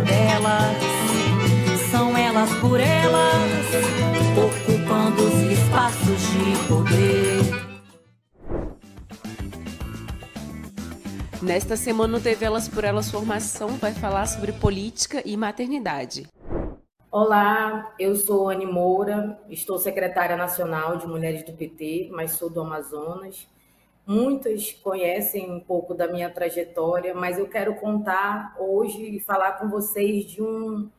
[0.00, 0.94] Delas
[1.90, 3.66] são elas por elas,
[4.36, 7.64] ocupando os espaços de poder.
[11.40, 16.26] Nesta semana, o TV Elas por Elas Formação vai falar sobre política e maternidade.
[17.10, 22.60] Olá, eu sou Anne Moura, estou secretária nacional de Mulheres do PT, mas sou do
[22.60, 23.46] Amazonas.
[24.06, 29.68] Muitas conhecem um pouco da minha trajetória, mas eu quero contar hoje e falar com
[29.68, 30.90] vocês de um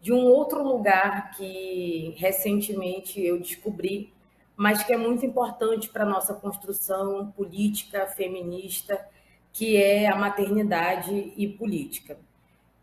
[0.00, 4.12] de um outro lugar que recentemente eu descobri,
[4.56, 9.04] mas que é muito importante para a nossa construção política feminista,
[9.52, 12.16] que é a maternidade e política.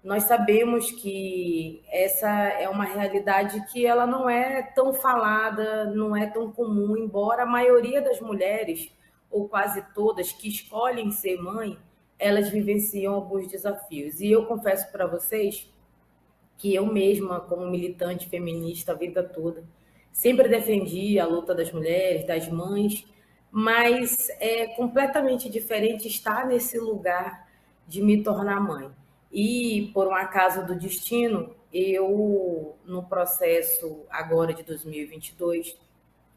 [0.03, 6.27] Nós sabemos que essa é uma realidade que ela não é tão falada, não é
[6.27, 8.91] tão comum, embora a maioria das mulheres,
[9.29, 11.77] ou quase todas, que escolhem ser mãe,
[12.17, 14.19] elas vivenciam alguns desafios.
[14.19, 15.69] E eu confesso para vocês
[16.57, 19.63] que eu mesma, como militante feminista a vida toda,
[20.11, 23.05] sempre defendi a luta das mulheres, das mães,
[23.51, 27.47] mas é completamente diferente estar nesse lugar
[27.87, 28.89] de me tornar mãe.
[29.31, 35.77] E, por um acaso do destino, eu, no processo agora de 2022,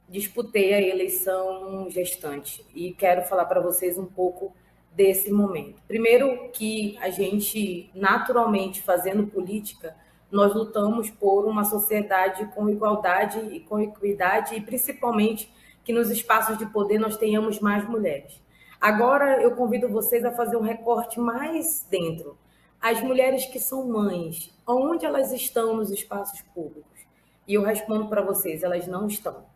[0.08, 4.54] disputei a eleição gestante e quero falar para vocês um pouco
[4.92, 5.82] desse momento.
[5.86, 9.94] Primeiro, que a gente, naturalmente, fazendo política,
[10.30, 15.50] nós lutamos por uma sociedade com igualdade e com equidade e principalmente
[15.84, 18.40] que nos espaços de poder nós tenhamos mais mulheres.
[18.80, 22.38] Agora eu convido vocês a fazer um recorte mais dentro.
[22.80, 26.98] As mulheres que são mães, onde elas estão nos espaços públicos?
[27.46, 29.46] E eu respondo para vocês, elas não estão.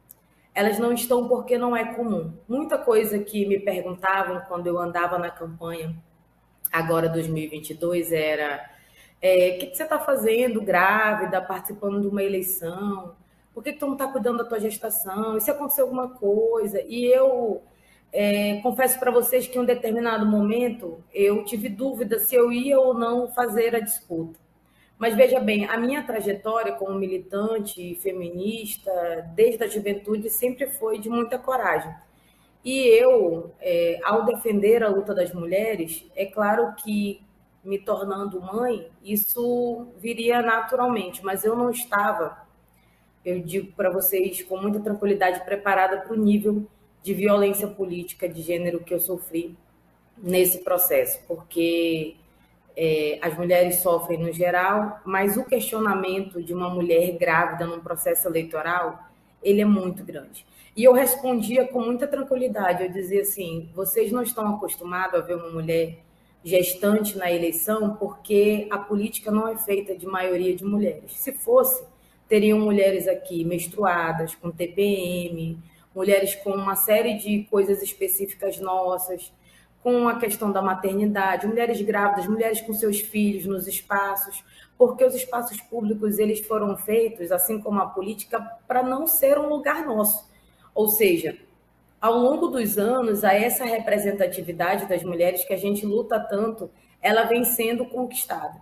[0.54, 2.32] Elas não estão porque não é comum.
[2.48, 5.96] Muita coisa que me perguntavam quando eu andava na campanha,
[6.70, 8.70] agora 2022, era
[9.20, 13.14] é, o que, que você está fazendo grávida, participando de uma eleição?
[13.54, 15.36] Por que, que tu não está cuidando da tua gestação?
[15.36, 16.82] E se acontecer alguma coisa?
[16.86, 17.62] E eu
[18.12, 22.78] é, confesso para vocês que em um determinado momento eu tive dúvida se eu ia
[22.78, 24.41] ou não fazer a disputa.
[25.02, 31.10] Mas veja bem, a minha trajetória como militante feminista, desde a juventude, sempre foi de
[31.10, 31.92] muita coragem.
[32.64, 37.20] E eu, é, ao defender a luta das mulheres, é claro que
[37.64, 42.46] me tornando mãe, isso viria naturalmente, mas eu não estava,
[43.24, 46.64] eu digo para vocês com muita tranquilidade, preparada para o nível
[47.02, 49.56] de violência política de gênero que eu sofri
[50.16, 52.14] nesse processo, porque
[52.76, 58.28] é, as mulheres sofrem no geral, mas o questionamento de uma mulher grávida num processo
[58.28, 58.98] eleitoral,
[59.42, 60.46] ele é muito grande.
[60.74, 65.34] E eu respondia com muita tranquilidade, eu dizia assim, vocês não estão acostumados a ver
[65.34, 65.98] uma mulher
[66.42, 71.12] gestante na eleição, porque a política não é feita de maioria de mulheres.
[71.12, 71.84] Se fosse,
[72.28, 75.58] teriam mulheres aqui menstruadas, com TPM,
[75.94, 79.32] mulheres com uma série de coisas específicas nossas,
[79.82, 84.44] com a questão da maternidade, mulheres grávidas, mulheres com seus filhos nos espaços,
[84.78, 89.48] porque os espaços públicos eles foram feitos, assim como a política, para não ser um
[89.48, 90.30] lugar nosso.
[90.74, 91.36] Ou seja,
[92.00, 96.70] ao longo dos anos, a essa representatividade das mulheres que a gente luta tanto,
[97.00, 98.60] ela vem sendo conquistada.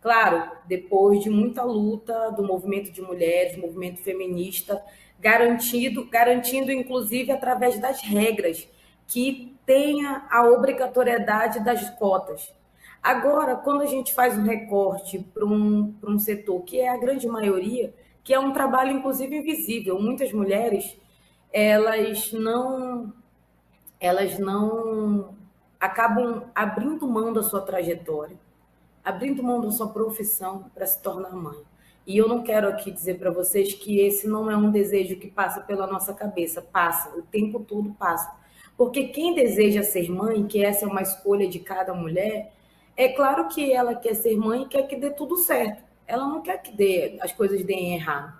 [0.00, 4.82] Claro, depois de muita luta do movimento de mulheres, movimento feminista,
[5.18, 8.68] garantido, garantindo inclusive através das regras
[9.06, 12.54] que tenha a obrigatoriedade das cotas.
[13.02, 17.28] Agora, quando a gente faz um recorte para um, um setor que é a grande
[17.28, 17.94] maioria,
[18.24, 20.98] que é um trabalho inclusive invisível, muitas mulheres
[21.52, 23.12] elas não
[24.00, 25.34] elas não
[25.78, 28.38] acabam abrindo mão da sua trajetória,
[29.04, 31.58] abrindo mão da sua profissão para se tornar mãe.
[32.06, 35.30] E eu não quero aqui dizer para vocês que esse não é um desejo que
[35.30, 38.34] passa pela nossa cabeça, passa, o tempo todo passa.
[38.78, 42.52] Porque quem deseja ser mãe, que essa é uma escolha de cada mulher,
[42.96, 45.82] é claro que ela quer ser mãe e quer que dê tudo certo.
[46.06, 48.38] Ela não quer que dê, as coisas deem errado.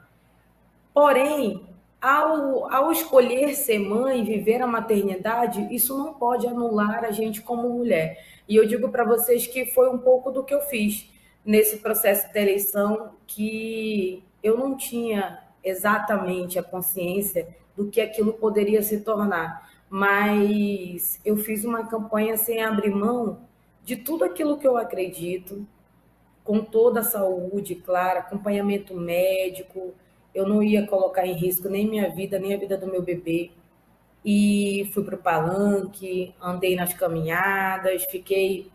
[0.94, 1.67] Porém,
[2.00, 7.69] ao, ao escolher ser mãe, viver a maternidade, isso não pode anular a gente como
[7.69, 8.25] mulher.
[8.49, 11.11] E eu digo para vocês que foi um pouco do que eu fiz
[11.44, 18.82] nesse processo de eleição, que eu não tinha exatamente a consciência do que aquilo poderia
[18.82, 23.40] se tornar, mas eu fiz uma campanha sem abrir mão
[23.85, 25.67] de tudo aquilo que eu acredito,
[26.44, 29.94] com toda a saúde, claro, acompanhamento médico,
[30.35, 33.50] eu não ia colocar em risco nem minha vida, nem a vida do meu bebê.
[34.25, 38.70] E fui para o palanque, andei nas caminhadas, fiquei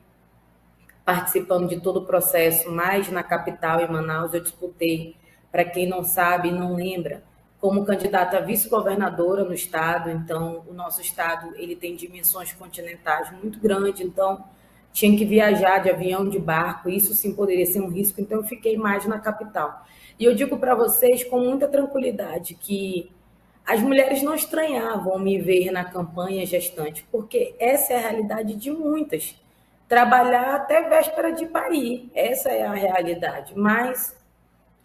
[1.05, 5.15] participando de todo o processo, mais na capital, em Manaus, eu disputei,
[5.51, 7.23] para quem não sabe não lembra,
[7.63, 10.09] como candidata a vice-governadora no estado.
[10.09, 14.43] Então, o nosso estado ele tem dimensões continentais muito grandes, então
[14.91, 18.43] tinha que viajar de avião, de barco, isso sim poderia ser um risco, então eu
[18.43, 19.85] fiquei mais na capital.
[20.19, 23.09] E eu digo para vocês com muita tranquilidade que
[23.65, 28.71] as mulheres não estranhavam me ver na campanha gestante, porque essa é a realidade de
[28.71, 29.41] muitas.
[29.87, 33.53] Trabalhar até véspera de parir, essa é a realidade.
[33.55, 34.21] Mas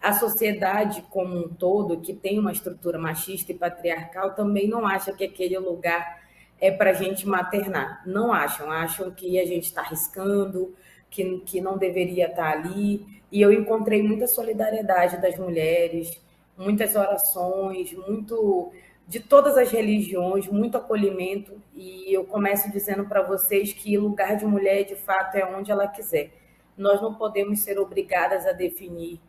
[0.00, 5.12] a sociedade como um todo, que tem uma estrutura machista e patriarcal, também não acha
[5.12, 6.23] que aquele lugar
[6.61, 8.03] é para a gente maternar.
[8.06, 10.75] Não acham, acham que a gente está arriscando,
[11.11, 13.06] que, que não deveria estar tá ali.
[13.31, 16.21] E eu encontrei muita solidariedade das mulheres,
[16.56, 18.73] muitas orações, muito
[19.06, 21.61] de todas as religiões, muito acolhimento.
[21.75, 25.89] E eu começo dizendo para vocês que lugar de mulher, de fato, é onde ela
[25.89, 26.31] quiser.
[26.77, 29.21] Nós não podemos ser obrigadas a definir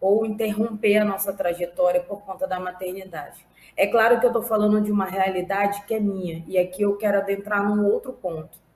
[0.00, 3.46] ou interromper a nossa trajetória por conta da maternidade.
[3.76, 6.96] É claro que eu estou falando de uma realidade que é minha, e aqui eu
[6.96, 8.66] quero adentrar num outro ponto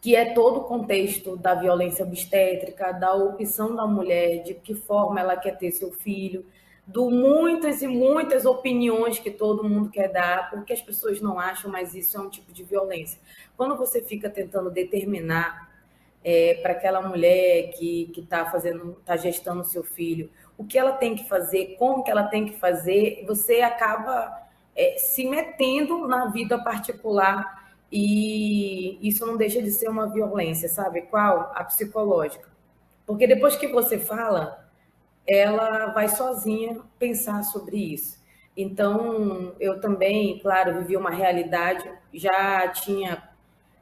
[0.00, 5.20] que é todo o contexto da violência obstétrica, da opção da mulher, de que forma
[5.20, 6.46] ela quer ter seu filho,
[6.86, 11.70] do muitas e muitas opiniões que todo mundo quer dar, porque as pessoas não acham,
[11.70, 13.20] mas isso é um tipo de violência.
[13.56, 15.69] Quando você fica tentando determinar
[16.22, 21.14] é, para aquela mulher que está fazendo, está gestando seu filho, o que ela tem
[21.14, 24.30] que fazer, como que ela tem que fazer, você acaba
[24.76, 31.02] é, se metendo na vida particular e isso não deixa de ser uma violência, sabe
[31.02, 31.52] qual?
[31.54, 32.48] A psicológica.
[33.06, 34.70] Porque depois que você fala,
[35.26, 38.20] ela vai sozinha pensar sobre isso.
[38.56, 43.29] Então, eu também, claro, vivi uma realidade, já tinha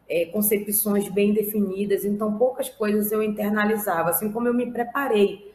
[0.09, 5.49] é, concepções bem definidas, então poucas coisas eu internalizava, assim como eu me preparei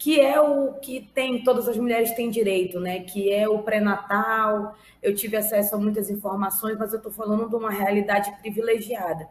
[0.00, 3.00] que é o que tem todas as mulheres têm direito, né?
[3.00, 4.74] Que é o pré-natal.
[5.02, 9.28] Eu tive acesso a muitas informações, mas eu estou falando de uma realidade privilegiada.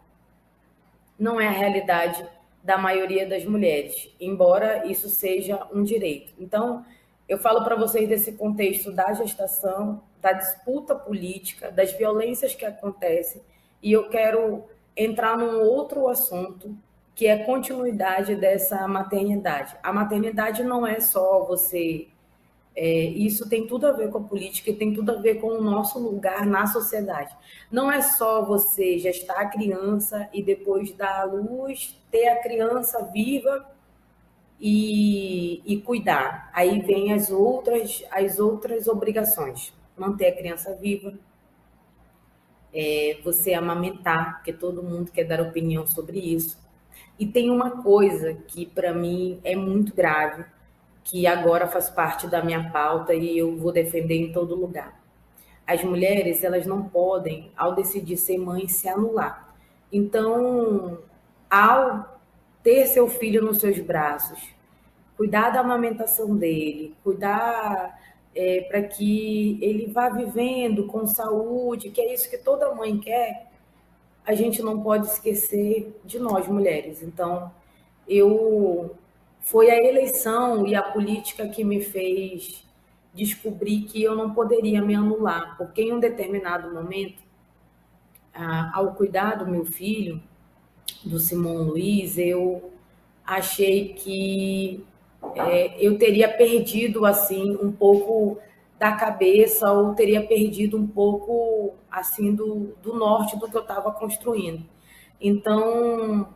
[1.17, 2.23] Não é a realidade
[2.63, 6.33] da maioria das mulheres, embora isso seja um direito.
[6.37, 6.85] Então,
[7.27, 13.41] eu falo para vocês desse contexto da gestação, da disputa política, das violências que acontecem,
[13.81, 14.63] e eu quero
[14.95, 16.75] entrar num outro assunto
[17.15, 19.75] que é continuidade dessa maternidade.
[19.83, 22.07] A maternidade não é só você.
[22.75, 25.47] É, isso tem tudo a ver com a política e tem tudo a ver com
[25.47, 27.35] o nosso lugar na sociedade.
[27.69, 33.03] Não é só você gestar a criança e depois dar à luz, ter a criança
[33.03, 33.69] viva
[34.59, 36.49] e, e cuidar.
[36.53, 39.73] Aí vem as outras, as outras obrigações.
[39.97, 41.13] Manter a criança viva,
[42.73, 46.57] é, você amamentar, porque todo mundo quer dar opinião sobre isso
[47.19, 50.45] e tem uma coisa que para mim é muito grave,
[51.03, 54.97] que agora faz parte da minha pauta e eu vou defender em todo lugar.
[55.67, 59.53] As mulheres, elas não podem, ao decidir ser mãe, se anular.
[59.91, 60.99] Então,
[61.49, 62.19] ao
[62.63, 64.39] ter seu filho nos seus braços,
[65.17, 67.99] cuidar da amamentação dele, cuidar
[68.35, 73.49] é, para que ele vá vivendo com saúde, que é isso que toda mãe quer,
[74.25, 77.01] a gente não pode esquecer de nós mulheres.
[77.01, 77.51] Então,
[78.07, 78.95] eu
[79.41, 82.63] foi a eleição e a política que me fez
[83.13, 87.21] descobrir que eu não poderia me anular, porque em um determinado momento,
[88.73, 90.21] ao cuidar do meu filho,
[91.03, 92.71] do Simão Luiz, eu
[93.25, 94.85] achei que
[95.35, 98.39] é, eu teria perdido assim um pouco
[98.77, 103.91] da cabeça ou teria perdido um pouco assim do, do norte do que eu estava
[103.91, 104.65] construindo.
[105.19, 106.29] Então,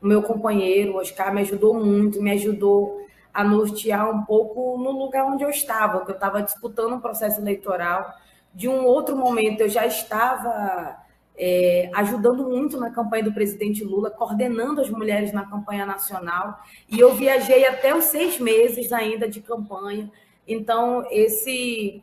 [0.00, 5.26] o meu companheiro, Oscar, me ajudou muito, me ajudou a nortear um pouco no lugar
[5.26, 8.10] onde eu estava, que eu estava disputando um processo eleitoral.
[8.54, 10.96] De um outro momento, eu já estava
[11.36, 16.98] é, ajudando muito na campanha do presidente Lula, coordenando as mulheres na campanha nacional, e
[16.98, 20.10] eu viajei até os seis meses ainda de campanha.
[20.46, 22.02] Então, esse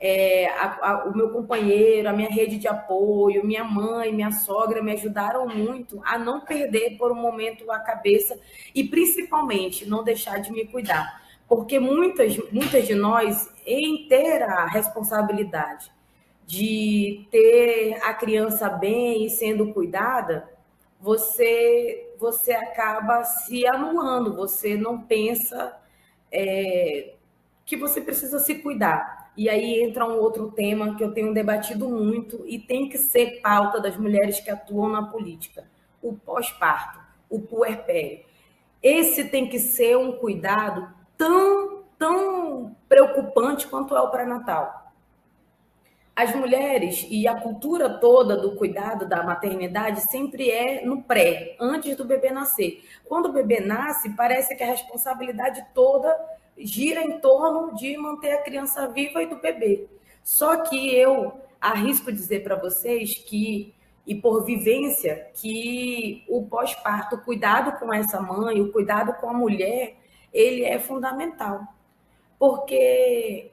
[0.00, 4.82] é, a, a, o meu companheiro, a minha rede de apoio, minha mãe, minha sogra
[4.82, 8.38] me ajudaram muito a não perder por um momento a cabeça
[8.74, 11.22] e principalmente não deixar de me cuidar.
[11.48, 15.90] Porque muitas, muitas de nós, em ter a responsabilidade
[16.48, 20.48] de ter a criança bem e sendo cuidada,
[20.98, 25.78] você, você acaba se anulando, você não pensa
[26.32, 27.12] é,
[27.66, 29.30] que você precisa se cuidar.
[29.36, 33.42] E aí entra um outro tema que eu tenho debatido muito e tem que ser
[33.42, 35.68] pauta das mulheres que atuam na política:
[36.00, 38.24] o pós-parto, o puerpério.
[38.82, 44.87] Esse tem que ser um cuidado tão, tão preocupante quanto é o pré-natal.
[46.18, 51.96] As mulheres e a cultura toda do cuidado da maternidade sempre é no pré, antes
[51.96, 52.82] do bebê nascer.
[53.04, 56.12] Quando o bebê nasce, parece que a responsabilidade toda
[56.58, 59.86] gira em torno de manter a criança viva e do bebê.
[60.24, 63.72] Só que eu arrisco dizer para vocês que,
[64.04, 69.32] e por vivência, que o pós-parto, o cuidado com essa mãe, o cuidado com a
[69.32, 69.94] mulher,
[70.34, 71.62] ele é fundamental.
[72.40, 73.52] Porque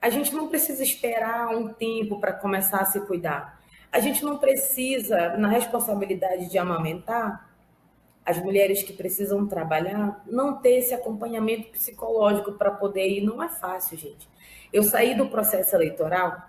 [0.00, 3.60] a gente não precisa esperar um tempo para começar a se cuidar.
[3.90, 7.50] A gente não precisa, na responsabilidade de amamentar,
[8.26, 13.20] as mulheres que precisam trabalhar não ter esse acompanhamento psicológico para poder ir.
[13.20, 14.28] Não é fácil, gente.
[14.72, 16.42] Eu saí do processo eleitoral,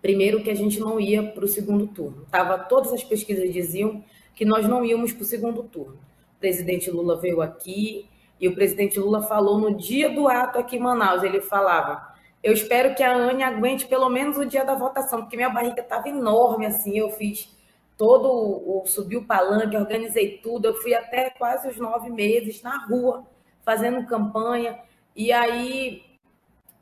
[0.00, 2.24] primeiro que a gente não ia para o segundo turno.
[2.30, 5.98] Tava, todas as pesquisas diziam que nós não íamos para o segundo turno.
[6.36, 8.08] O presidente Lula veio aqui
[8.40, 11.24] e o presidente Lula falou no dia do ato aqui em Manaus.
[11.24, 12.11] Ele falava:
[12.42, 15.80] Eu espero que a Anne aguente pelo menos o dia da votação, porque minha barriga
[15.80, 16.98] estava enorme assim.
[16.98, 17.48] Eu fiz
[17.96, 20.66] todo o subi o palanque, organizei tudo.
[20.66, 23.24] Eu fui até quase os nove meses na rua
[23.64, 24.78] fazendo campanha
[25.14, 26.02] e aí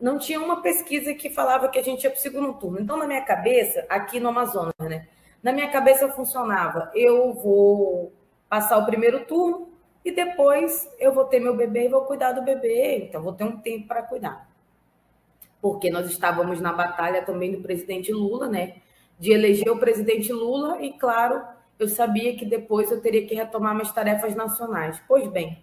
[0.00, 2.80] não tinha uma pesquisa que falava que a gente ia para o segundo turno.
[2.80, 5.08] Então na minha cabeça, aqui no Amazonas, né?
[5.42, 8.12] Na minha cabeça funcionava: eu vou
[8.48, 9.68] passar o primeiro turno
[10.04, 12.96] e depois eu vou ter meu bebê e vou cuidar do bebê.
[13.04, 14.49] Então vou ter um tempo para cuidar.
[15.60, 18.76] Porque nós estávamos na batalha também do presidente Lula, né?
[19.20, 21.42] de eleger o presidente Lula e, claro,
[21.78, 25.00] eu sabia que depois eu teria que retomar minhas tarefas nacionais.
[25.06, 25.62] Pois bem,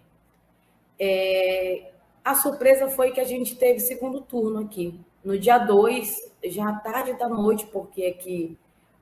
[0.98, 1.90] é,
[2.24, 5.00] a surpresa foi que a gente teve segundo turno aqui.
[5.24, 8.56] No dia 2, já à tarde da noite, porque aqui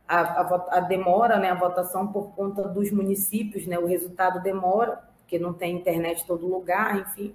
[0.09, 5.03] a, a, a, demora, né, a votação por conta dos municípios, né, o resultado demora,
[5.19, 7.35] porque não tem internet em todo lugar, enfim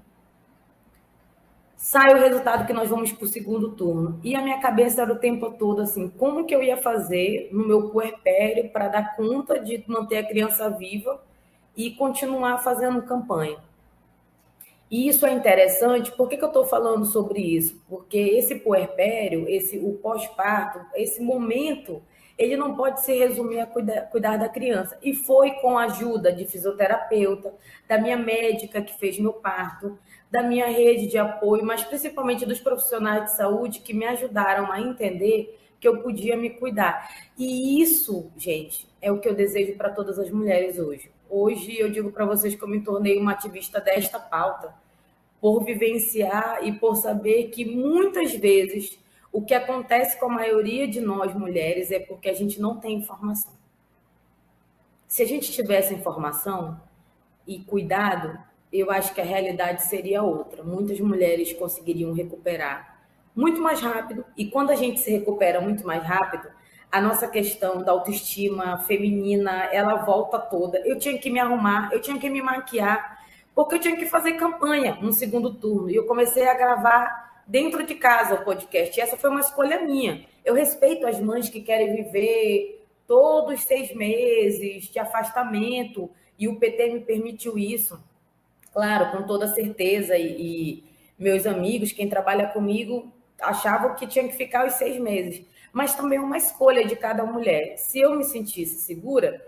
[1.82, 4.20] sai o resultado que nós vamos para o segundo turno.
[4.24, 7.68] E a minha cabeça era o tempo todo assim, como que eu ia fazer no
[7.68, 11.20] meu puerpério para dar conta de manter a criança viva
[11.76, 13.58] e continuar fazendo campanha.
[14.92, 17.84] E isso é interessante, por que, que eu estou falando sobre isso?
[17.90, 22.04] Porque esse puerpério, esse, o pós-parto, esse momento,
[22.38, 25.00] ele não pode se resumir a cuidar, cuidar da criança.
[25.02, 27.56] E foi com a ajuda de fisioterapeuta,
[27.88, 29.98] da minha médica que fez meu parto,
[30.32, 34.80] da minha rede de apoio, mas principalmente dos profissionais de saúde que me ajudaram a
[34.80, 37.10] entender que eu podia me cuidar.
[37.38, 41.12] E isso, gente, é o que eu desejo para todas as mulheres hoje.
[41.30, 44.74] Hoje eu digo para vocês que eu me tornei uma ativista desta pauta,
[45.42, 49.00] por vivenciar e por saber que muitas vezes
[49.32, 52.98] o que acontece com a maioria de nós mulheres é porque a gente não tem
[52.98, 53.52] informação.
[55.08, 56.80] Se a gente tivesse informação
[57.48, 58.38] e cuidado,
[58.72, 60.64] eu acho que a realidade seria outra.
[60.64, 63.00] Muitas mulheres conseguiriam recuperar
[63.36, 66.50] muito mais rápido, e quando a gente se recupera muito mais rápido,
[66.92, 70.80] a nossa questão da autoestima feminina, ela volta toda.
[70.80, 73.20] Eu tinha que me arrumar, eu tinha que me maquiar,
[73.56, 75.90] porque eu tinha que fazer campanha no segundo turno.
[75.90, 78.98] E eu comecei a gravar dentro de casa o podcast.
[78.98, 80.26] E essa foi uma escolha minha.
[80.44, 86.90] Eu respeito as mães que querem viver todos seis meses de afastamento, e o PT
[86.90, 88.02] me permitiu isso
[88.74, 90.28] claro, com toda certeza, e,
[90.80, 90.84] e
[91.18, 93.12] meus amigos, quem trabalha comigo,
[93.42, 95.46] achavam que tinha que ficar os seis meses.
[95.74, 97.78] Mas também é uma escolha de cada mulher.
[97.78, 99.46] Se eu me sentisse segura,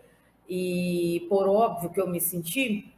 [0.47, 2.93] e por óbvio que eu me senti,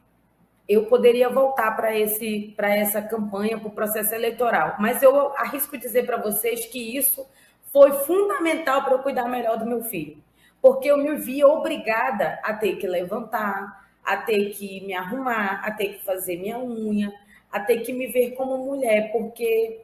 [0.68, 4.76] eu poderia voltar para esse para essa campanha, para o processo eleitoral.
[4.80, 7.26] Mas eu arrisco dizer para vocês que isso
[7.72, 10.18] foi fundamental para eu cuidar melhor do meu filho.
[10.62, 15.72] porque eu me via obrigada a ter que levantar, a ter que me arrumar, a
[15.72, 17.12] ter que fazer minha unha,
[17.52, 19.82] a ter que me ver como mulher, porque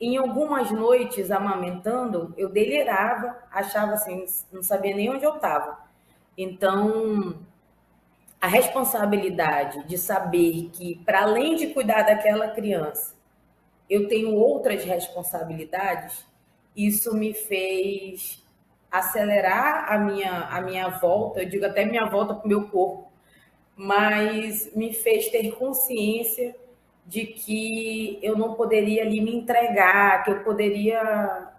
[0.00, 5.78] em algumas noites amamentando, eu delirava, achava assim, não sabia nem onde eu estava.
[6.36, 7.38] Então,
[8.40, 13.14] a responsabilidade de saber que, para além de cuidar daquela criança,
[13.88, 16.26] eu tenho outras responsabilidades,
[16.76, 18.44] isso me fez
[18.90, 23.13] acelerar a minha, a minha volta, eu digo até minha volta para o meu corpo,
[23.76, 26.54] mas me fez ter consciência
[27.06, 31.52] de que eu não poderia ali me entregar, que eu poderia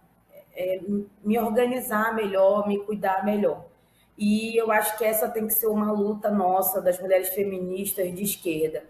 [0.55, 0.79] é,
[1.23, 3.65] me organizar melhor, me cuidar melhor.
[4.17, 8.23] E eu acho que essa tem que ser uma luta nossa, das mulheres feministas de
[8.23, 8.83] esquerda.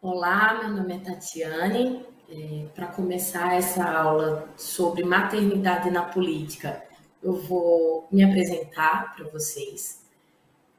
[0.00, 2.04] Olá, meu nome é Tatiane.
[2.28, 6.84] É, Para começar essa aula sobre maternidade na política,
[7.22, 10.03] eu vou me apresentar para vocês.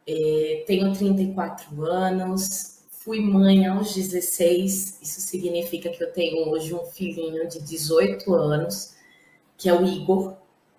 [0.07, 6.85] É, tenho 34 anos, fui mãe aos 16, isso significa que eu tenho hoje um
[6.85, 8.95] filhinho de 18 anos,
[9.57, 10.35] que é o Igor.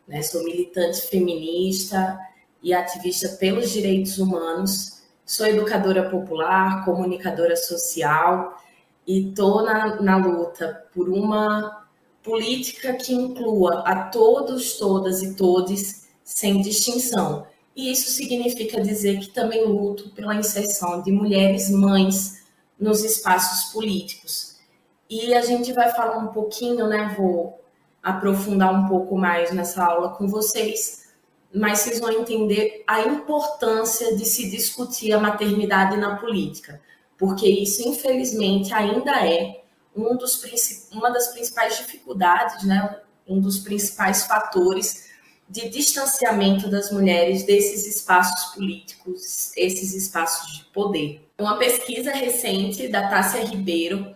[0.06, 0.22] Né?
[0.22, 2.18] Sou militante feminista,
[2.66, 5.02] e ativista pelos direitos humanos.
[5.24, 8.60] Sou educadora popular, comunicadora social
[9.06, 11.86] e estou na, na luta por uma
[12.24, 17.46] política que inclua a todos, todas e todes, sem distinção.
[17.76, 22.42] E isso significa dizer que também luto pela inserção de mulheres mães
[22.80, 24.56] nos espaços políticos.
[25.08, 27.14] E a gente vai falar um pouquinho, né?
[27.16, 27.60] Vou
[28.02, 31.06] aprofundar um pouco mais nessa aula com vocês
[31.56, 36.80] mas vocês vão entender a importância de se discutir a maternidade na política,
[37.16, 39.62] porque isso, infelizmente, ainda é
[39.96, 40.42] um dos,
[40.92, 43.00] uma das principais dificuldades, né?
[43.26, 45.05] um dos principais fatores
[45.48, 51.20] de distanciamento das mulheres desses espaços políticos, esses espaços de poder.
[51.38, 54.14] Uma pesquisa recente da Tássia Ribeiro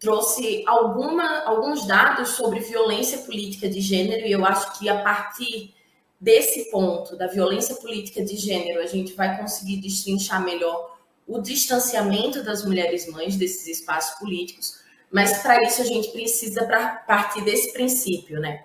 [0.00, 5.72] trouxe alguma, alguns dados sobre violência política de gênero, e eu acho que a partir
[6.20, 12.42] desse ponto da violência política de gênero, a gente vai conseguir destrinchar melhor o distanciamento
[12.42, 16.64] das mulheres mães desses espaços políticos, mas para isso a gente precisa
[17.06, 18.64] partir desse princípio, né?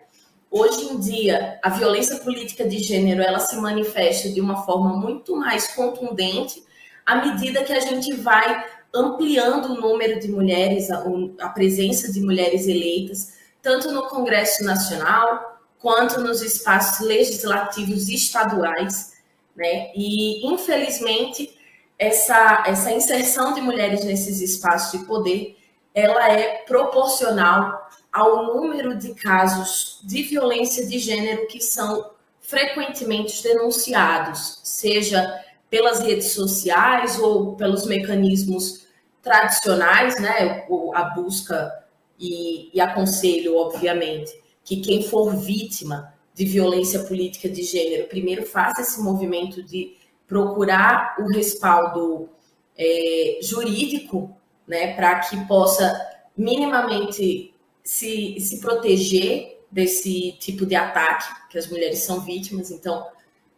[0.49, 5.36] Hoje em dia, a violência política de gênero, ela se manifesta de uma forma muito
[5.36, 6.63] mais contundente
[7.05, 11.03] à medida que a gente vai ampliando o número de mulheres, a,
[11.41, 19.13] a presença de mulheres eleitas, tanto no Congresso Nacional, quanto nos espaços legislativos estaduais,
[19.55, 19.91] né?
[19.95, 21.57] E infelizmente
[21.99, 25.57] essa essa inserção de mulheres nesses espaços de poder,
[25.93, 32.10] ela é proporcional ao número de casos de violência de gênero que são
[32.41, 38.88] frequentemente denunciados, seja pelas redes sociais ou pelos mecanismos
[39.21, 40.65] tradicionais, né?
[40.95, 41.71] A busca
[42.19, 48.82] e, e aconselho, obviamente, que quem for vítima de violência política de gênero, primeiro faça
[48.82, 52.30] esse movimento de procurar o respaldo
[52.75, 54.36] é, jurídico,
[54.67, 55.99] né, para que possa
[56.36, 57.53] minimamente
[57.88, 62.69] se, se proteger desse tipo de ataque que as mulheres são vítimas.
[62.69, 63.08] Então,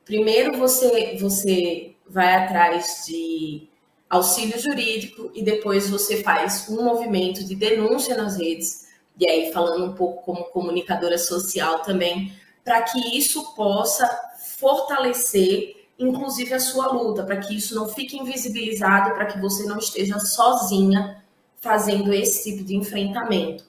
[0.06, 3.68] primeiro você você vai atrás de
[4.08, 8.88] auxílio jurídico e depois você faz um movimento de denúncia nas redes
[9.20, 12.32] e aí falando um pouco como comunicadora social também,
[12.63, 14.08] para que isso possa
[14.58, 19.80] fortalecer, inclusive, a sua luta, para que isso não fique invisibilizado, para que você não
[19.80, 21.24] esteja sozinha
[21.60, 23.68] fazendo esse tipo de enfrentamento.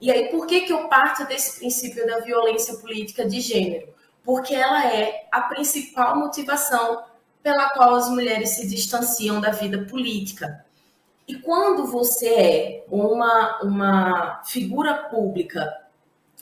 [0.00, 3.88] E aí, por que, que eu parto desse princípio da violência política de gênero?
[4.22, 7.04] Porque ela é a principal motivação
[7.42, 10.64] pela qual as mulheres se distanciam da vida política.
[11.28, 15.86] E quando você é uma, uma figura pública,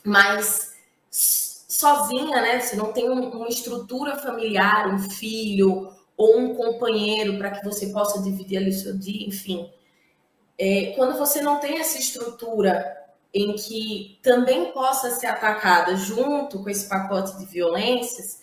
[0.05, 0.75] mas
[1.11, 2.61] sozinha, né?
[2.61, 8.23] Você não tem uma estrutura familiar, um filho ou um companheiro para que você possa
[8.23, 9.71] dividir ali o seu dia, enfim.
[10.57, 13.04] É, quando você não tem essa estrutura
[13.35, 18.41] em que também possa ser atacada junto com esse pacote de violências,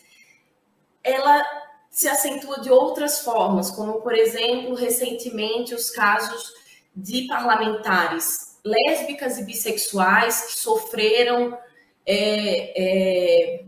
[1.02, 1.44] ela
[1.90, 6.54] se acentua de outras formas, como, por exemplo, recentemente os casos
[6.94, 11.58] de parlamentares lésbicas e bissexuais que sofreram
[12.06, 13.66] é, é,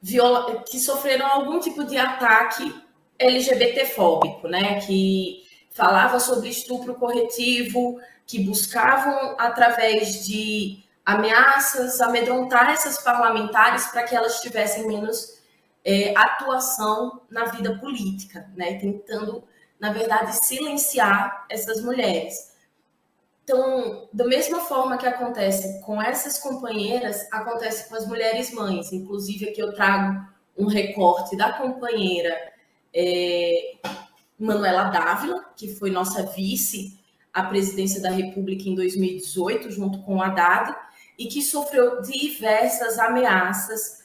[0.00, 2.74] viola, que sofreram algum tipo de ataque
[3.18, 4.80] LGBTfóbico, né?
[4.80, 14.14] Que falava sobre estupro corretivo, que buscavam através de ameaças, amedrontar essas parlamentares para que
[14.14, 15.42] elas tivessem menos
[15.84, 18.78] é, atuação na vida política, né?
[18.78, 19.42] tentando,
[19.80, 22.52] na verdade, silenciar essas mulheres.
[23.42, 28.92] Então, da mesma forma que acontece com essas companheiras, acontece com as mulheres mães.
[28.92, 30.24] Inclusive, aqui eu trago
[30.56, 32.52] um recorte da companheira
[32.94, 33.76] é,
[34.38, 37.01] Manuela Dávila, que foi nossa vice
[37.32, 40.74] à presidência da República em 2018, junto com o Haddad,
[41.18, 44.04] e que sofreu diversas ameaças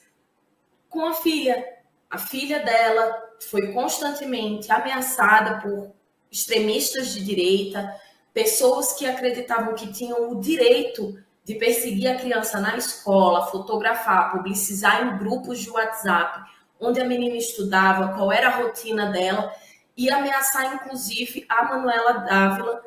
[0.89, 1.63] com a filha.
[2.09, 5.91] A filha dela foi constantemente ameaçada por
[6.31, 7.93] extremistas de direita,
[8.33, 15.03] pessoas que acreditavam que tinham o direito de perseguir a criança na escola, fotografar, publicizar
[15.03, 19.53] em grupos de WhatsApp, onde a menina estudava, qual era a rotina dela,
[19.95, 22.86] e ameaçar, inclusive, a Manuela Dávila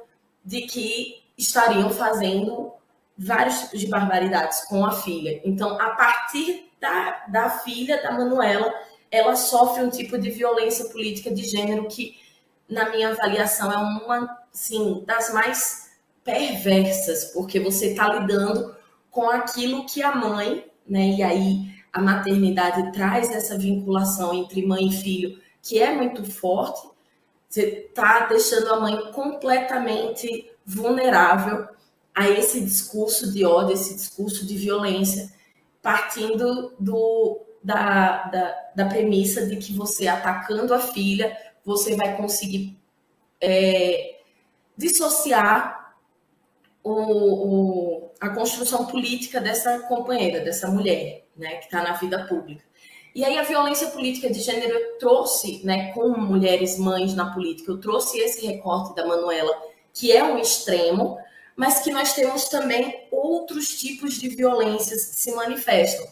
[0.51, 2.73] de que estariam fazendo
[3.17, 5.41] vários tipos de barbaridades com a filha.
[5.45, 8.75] Então, a partir da, da filha da Manuela,
[9.13, 12.17] ela sofre um tipo de violência política de gênero que,
[12.69, 15.93] na minha avaliação, é uma sim, das mais
[16.25, 18.75] perversas, porque você está lidando
[19.09, 21.11] com aquilo que a mãe, né?
[21.11, 26.90] E aí a maternidade traz essa vinculação entre mãe e filho que é muito forte.
[27.51, 31.67] Você está deixando a mãe completamente vulnerável
[32.15, 35.33] a esse discurso de ódio, esse discurso de violência,
[35.83, 42.79] partindo do, da, da, da premissa de que você atacando a filha, você vai conseguir
[43.41, 44.21] é,
[44.77, 45.97] dissociar
[46.85, 52.70] o, o, a construção política dessa companheira, dessa mulher, né, que está na vida pública.
[53.15, 57.73] E aí a violência política de gênero eu trouxe, né, com mulheres mães na política,
[57.73, 59.53] eu trouxe esse recorte da Manuela,
[59.93, 61.19] que é um extremo,
[61.57, 66.07] mas que nós temos também outros tipos de violências que se manifestam.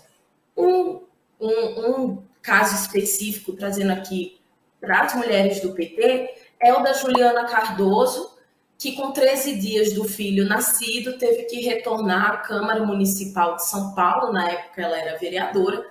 [0.56, 1.00] Um,
[1.40, 4.40] um, um caso específico, trazendo aqui
[4.80, 8.36] para as mulheres do PT, é o da Juliana Cardoso,
[8.76, 13.94] que com 13 dias do filho nascido teve que retornar à Câmara Municipal de São
[13.94, 15.84] Paulo, na época ela era vereadora,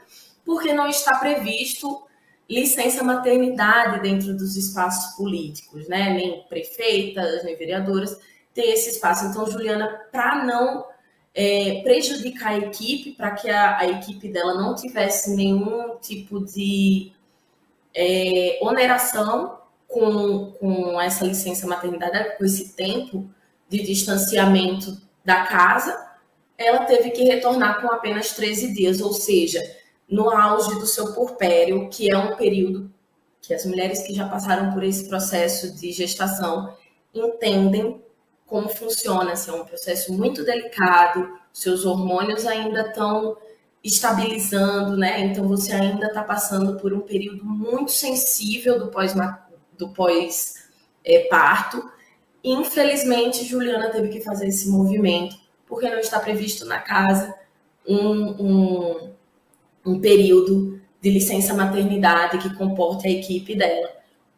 [0.48, 2.08] porque não está previsto
[2.50, 6.14] licença maternidade dentro dos espaços políticos, né?
[6.14, 8.18] Nem prefeitas, nem vereadoras
[8.54, 9.26] tem esse espaço.
[9.26, 10.86] Então, Juliana, para não
[11.36, 17.12] é, prejudicar a equipe, para que a, a, equipe dela não tivesse nenhum tipo de
[17.94, 23.30] é, oneração com, com essa licença maternidade, com esse tempo
[23.70, 26.08] de distanciamento da casa,
[26.58, 29.62] ela teve que retornar com apenas 13 dias, ou seja,
[30.10, 32.92] no auge do seu porpério, que é um período
[33.42, 36.76] que as mulheres que já passaram por esse processo de gestação
[37.14, 38.02] entendem
[38.46, 43.38] como funciona, assim, é um processo muito delicado, seus hormônios ainda estão
[43.84, 45.20] estabilizando, né?
[45.22, 49.14] Então você ainda está passando por um período muito sensível do pós
[49.78, 50.56] do pós
[51.04, 51.92] é, parto.
[52.44, 57.36] Infelizmente, Juliana teve que fazer esse movimento porque não está previsto na casa
[57.88, 59.14] um, um,
[59.88, 63.90] um período de licença maternidade que comporte a equipe dela.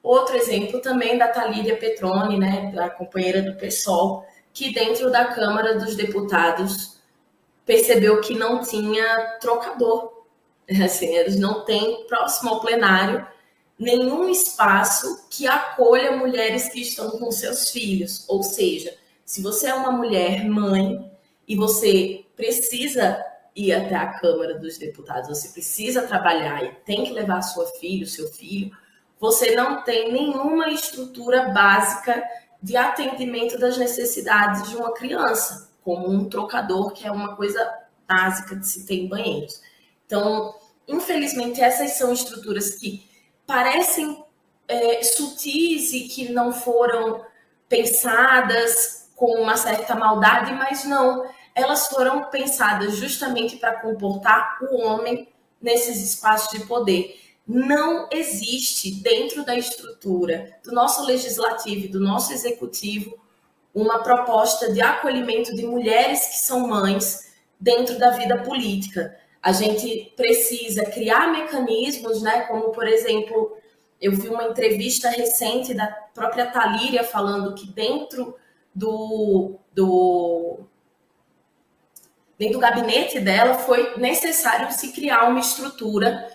[0.03, 5.77] Outro exemplo também da Talíria Petroni, né, a companheira do PSOL, que dentro da Câmara
[5.77, 6.99] dos Deputados
[7.65, 10.23] percebeu que não tinha trocador.
[10.83, 13.25] Assim, eles não têm, próximo ao plenário,
[13.77, 18.25] nenhum espaço que acolha mulheres que estão com seus filhos.
[18.27, 21.11] Ou seja, se você é uma mulher mãe
[21.47, 23.23] e você precisa
[23.59, 28.05] ir até a Câmara dos Deputados, você precisa trabalhar e tem que levar sua filha,
[28.05, 28.71] seu filho,
[29.19, 32.23] você não tem nenhuma estrutura básica
[32.61, 37.69] de atendimento das necessidades de uma criança, como um trocador, que é uma coisa
[38.07, 39.61] básica de se ter em banheiros.
[40.05, 40.55] Então,
[40.87, 43.07] infelizmente, essas são estruturas que
[43.45, 44.23] parecem
[44.67, 47.25] é, sutis e que não foram
[47.67, 51.25] pensadas com uma certa maldade, mas não,
[51.59, 55.27] elas foram pensadas justamente para comportar o homem
[55.61, 57.19] nesses espaços de poder
[57.49, 63.17] não existe dentro da estrutura do nosso legislativo e do nosso executivo
[63.73, 69.17] uma proposta de acolhimento de mulheres que são mães dentro da vida política.
[69.41, 73.57] A gente precisa criar mecanismos, né, como por exemplo,
[73.99, 78.35] eu vi uma entrevista recente da própria Talíria falando que dentro
[78.75, 80.59] do, do
[82.39, 86.25] dentro do gabinete dela foi necessário se criar uma estrutura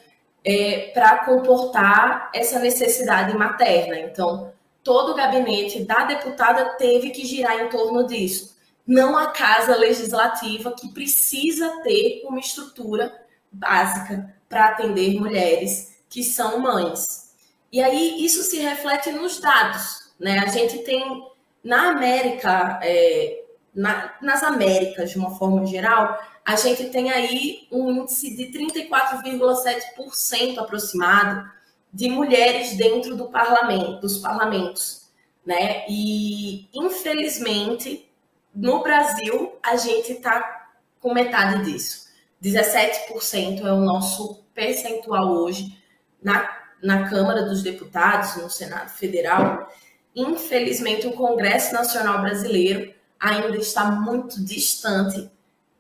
[0.45, 3.99] é, para comportar essa necessidade materna.
[3.99, 8.55] Então, todo o gabinete da deputada teve que girar em torno disso.
[8.87, 13.11] não há casa legislativa que precisa ter uma estrutura
[13.51, 17.33] básica para atender mulheres que são mães.
[17.73, 20.41] E aí isso se reflete nos dados, né?
[20.41, 21.27] A gente tem
[21.65, 23.44] na América, é,
[23.75, 30.59] na, nas Américas de uma forma geral, a gente tem aí um índice de 34,7%
[30.59, 31.51] aproximado
[31.93, 35.11] de mulheres dentro do parlamento, dos parlamentos,
[35.45, 35.85] né?
[35.89, 38.09] E infelizmente
[38.55, 40.69] no Brasil a gente está
[41.01, 42.05] com metade disso.
[42.43, 45.77] 17% é o nosso percentual hoje
[46.23, 46.51] na,
[46.83, 49.73] na Câmara dos Deputados, no Senado Federal.
[50.15, 52.93] Infelizmente, o Congresso Nacional Brasileiro
[53.25, 55.31] ainda está muito distante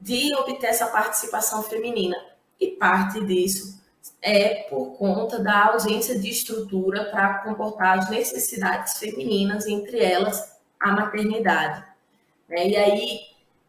[0.00, 2.16] de obter essa participação feminina.
[2.58, 3.78] E parte disso
[4.22, 10.92] é por conta da ausência de estrutura para comportar as necessidades femininas, entre elas a
[10.92, 11.84] maternidade.
[12.48, 12.68] Né?
[12.68, 13.20] E aí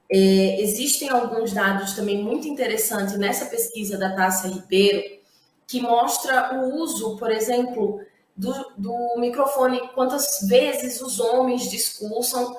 [0.09, 5.19] é, existem alguns dados também muito interessantes nessa pesquisa da Tássia Ribeiro,
[5.67, 7.99] que mostra o uso, por exemplo,
[8.37, 12.55] do, do microfone, quantas vezes os homens discursam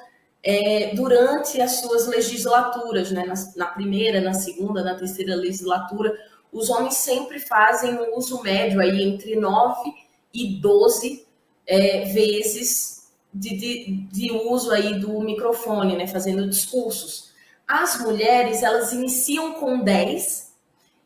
[0.48, 3.24] é, durante as suas legislaturas, né?
[3.24, 6.16] Na, na, primeira, na segunda, na terceira legislatura,
[6.52, 9.92] os homens sempre fazem um uso médio aí entre 9
[10.32, 11.26] e 12
[11.66, 16.06] é, vezes de, de, de, uso aí do microfone, né?
[16.06, 17.32] Fazendo discursos.
[17.66, 20.52] As mulheres, elas iniciam com 10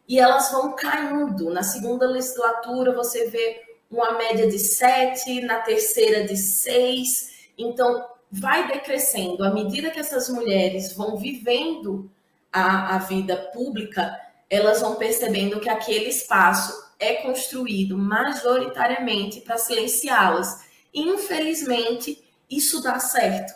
[0.07, 1.49] e elas vão caindo.
[1.49, 7.31] Na segunda legislatura, você vê uma média de 7, na terceira de 6.
[7.57, 9.43] Então, vai decrescendo.
[9.43, 12.11] À medida que essas mulheres vão vivendo
[12.53, 20.65] a, a vida pública, elas vão percebendo que aquele espaço é construído majoritariamente para silenciá-las.
[20.93, 23.53] Infelizmente, isso dá certo,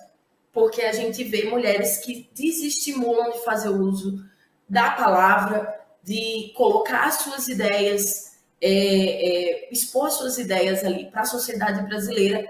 [0.53, 4.25] porque a gente vê mulheres que desestimulam de fazer uso
[4.69, 11.83] da palavra, de colocar suas ideias, é, é, expor suas ideias ali para a sociedade
[11.83, 12.49] brasileira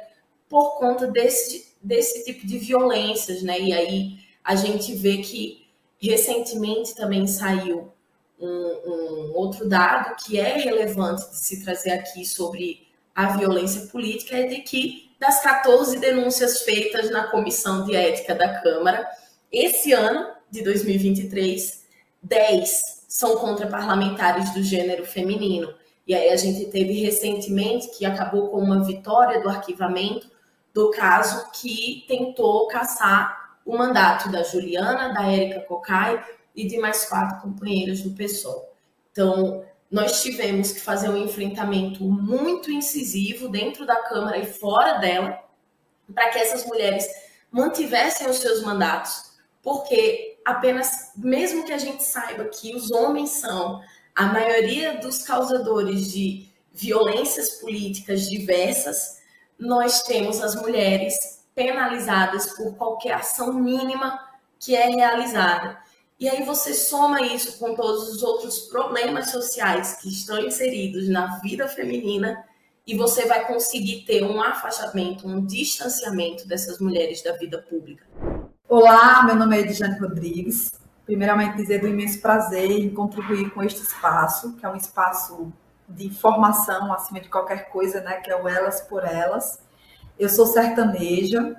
[0.48, 3.60] por conta desse desse tipo de violências, né?
[3.60, 5.66] E aí a gente vê que
[5.98, 7.92] recentemente também saiu
[8.40, 14.36] um, um, outro dado que é relevante de se trazer aqui sobre a violência política,
[14.36, 19.08] é de que das 14 denúncias feitas na Comissão de Ética da Câmara,
[19.52, 21.84] esse ano de 2023,
[22.22, 25.72] 10 são contra parlamentares do gênero feminino.
[26.06, 30.33] E aí a gente teve recentemente que acabou com uma vitória do arquivamento
[30.74, 36.22] do caso que tentou caçar o mandato da Juliana, da Érica Cocai
[36.54, 38.74] e de mais quatro companheiras do PSOL.
[39.12, 45.38] Então, nós tivemos que fazer um enfrentamento muito incisivo dentro da Câmara e fora dela,
[46.12, 47.06] para que essas mulheres
[47.50, 53.80] mantivessem os seus mandatos, porque apenas, mesmo que a gente saiba que os homens são
[54.14, 59.22] a maioria dos causadores de violências políticas diversas,
[59.58, 64.18] nós temos as mulheres penalizadas por qualquer ação mínima
[64.58, 65.78] que é realizada.
[66.18, 71.38] E aí você soma isso com todos os outros problemas sociais que estão inseridos na
[71.38, 72.44] vida feminina
[72.86, 78.06] e você vai conseguir ter um afastamento, um distanciamento dessas mulheres da vida pública.
[78.68, 80.72] Olá, meu nome é Edjane Rodrigues.
[81.04, 85.52] Primeiramente, dizer do imenso prazer em contribuir com este espaço, que é um espaço
[85.88, 89.60] de formação acima de qualquer coisa, né, que é o Elas por Elas.
[90.18, 91.56] Eu sou sertaneja,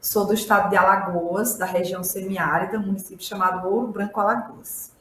[0.00, 4.92] sou do estado de Alagoas, da região semiárida, um município chamado Ouro Branco Alagoas.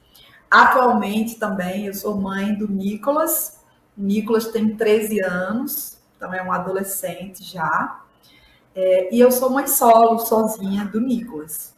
[0.49, 3.59] Atualmente também eu sou mãe do Nicolas.
[3.97, 8.01] Nicolas tem 13 anos, também é um adolescente já.
[8.75, 11.73] É, e eu sou mãe solo, sozinha, do Nicolas.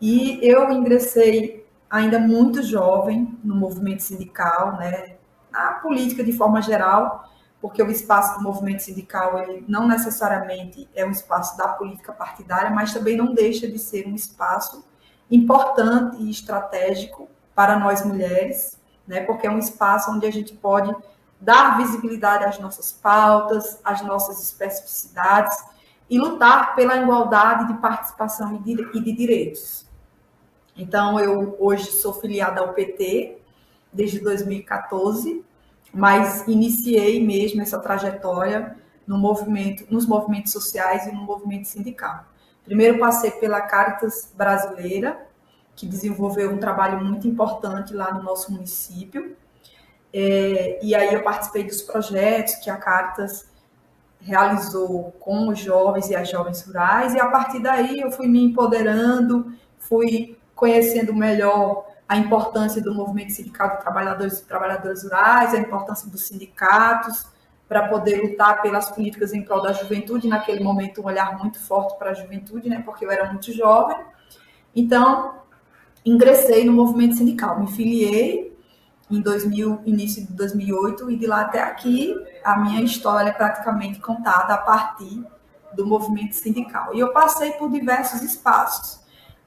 [0.00, 5.17] E eu ingressei ainda muito jovem no movimento sindical, né,
[5.52, 7.28] a política de forma geral,
[7.60, 12.70] porque o espaço do movimento sindical ele não necessariamente é um espaço da política partidária,
[12.70, 14.84] mas também não deixa de ser um espaço
[15.30, 19.22] importante e estratégico para nós mulheres, né?
[19.22, 20.94] Porque é um espaço onde a gente pode
[21.40, 25.56] dar visibilidade às nossas pautas, às nossas especificidades
[26.08, 29.86] e lutar pela igualdade de participação e de, e de direitos.
[30.76, 33.37] Então, eu hoje sou filiada ao PT
[33.92, 35.44] desde 2014
[35.92, 42.26] mas iniciei mesmo essa trajetória no movimento, nos movimentos sociais e no movimento sindical.
[42.64, 45.26] Primeiro passei pela Caritas Brasileira,
[45.74, 49.36] que desenvolveu um trabalho muito importante lá no nosso município.
[50.12, 53.48] É, e aí eu participei dos projetos que a Caritas
[54.20, 58.42] realizou com os jovens e as jovens rurais, e a partir daí eu fui me
[58.42, 65.58] empoderando, fui conhecendo melhor a importância do movimento sindical de trabalhadores e trabalhadoras rurais, a
[65.58, 67.26] importância dos sindicatos
[67.68, 70.26] para poder lutar pelas políticas em prol da juventude.
[70.26, 73.98] Naquele momento, um olhar muito forte para a juventude, né, porque eu era muito jovem.
[74.74, 75.34] Então,
[76.04, 78.56] ingressei no movimento sindical, me filiei
[79.10, 84.00] em 2000, início de 2008 e de lá até aqui a minha história é praticamente
[84.00, 85.22] contada a partir
[85.74, 86.94] do movimento sindical.
[86.94, 89.00] E eu passei por diversos espaços,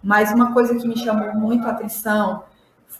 [0.04, 2.44] mas uma coisa que me chamou muito a atenção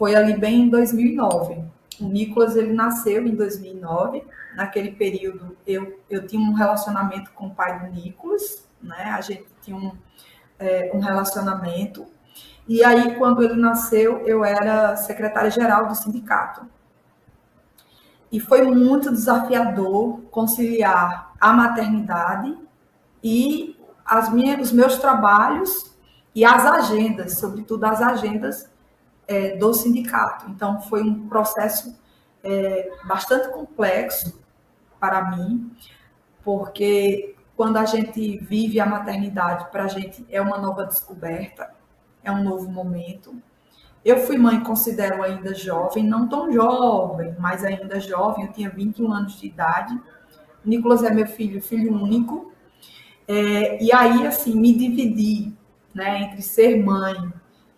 [0.02, 1.64] foi ali bem em 2009.
[2.00, 4.24] O Nicolas ele nasceu em 2009.
[4.56, 9.14] Naquele período eu, eu tinha um relacionamento com o pai do Nicolas, né?
[9.16, 9.96] A gente tinha um,
[10.58, 12.08] é, um relacionamento.
[12.68, 16.66] E aí quando ele nasceu eu era secretária geral do sindicato.
[18.32, 22.58] E foi muito desafiador conciliar a maternidade
[23.24, 25.96] e as minhas, os meus trabalhos
[26.34, 28.71] e as agendas, sobretudo as agendas
[29.32, 30.50] é, do sindicato.
[30.50, 31.98] Então, foi um processo
[32.44, 34.42] é, bastante complexo
[35.00, 35.72] para mim,
[36.44, 41.74] porque quando a gente vive a maternidade, para a gente é uma nova descoberta,
[42.22, 43.34] é um novo momento.
[44.04, 49.14] Eu fui mãe, considero ainda jovem, não tão jovem, mas ainda jovem, eu tinha 21
[49.14, 49.94] anos de idade.
[50.66, 52.52] O Nicolas é meu filho, filho único.
[53.28, 55.54] É, e aí, assim, me dividi
[55.94, 57.32] né, entre ser mãe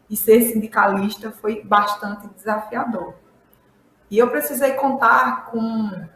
[0.09, 3.15] e ser sindicalista foi bastante desafiador.
[4.09, 6.07] E eu precisei contar com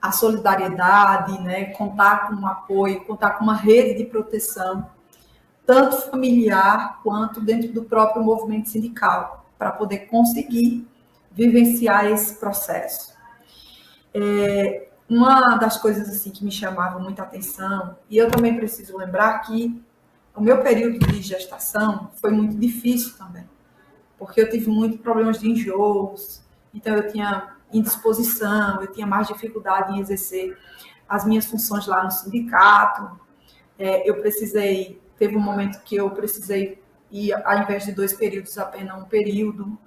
[0.00, 4.90] a solidariedade, né, contar com o apoio, contar com uma rede de proteção,
[5.64, 10.86] tanto familiar quanto dentro do próprio movimento sindical, para poder conseguir
[11.32, 13.14] vivenciar esse processo.
[14.12, 19.38] É, uma das coisas assim que me chamava muita atenção, e eu também preciso lembrar
[19.38, 19.82] que
[20.36, 23.48] o meu período de gestação foi muito difícil também,
[24.18, 26.42] porque eu tive muitos problemas de enjoos,
[26.72, 30.56] então eu tinha indisposição, eu tinha mais dificuldade em exercer
[31.08, 33.18] as minhas funções lá no sindicato.
[33.78, 38.56] É, eu precisei, teve um momento que eu precisei ir, ao invés de dois períodos,
[38.58, 39.78] apenas um período.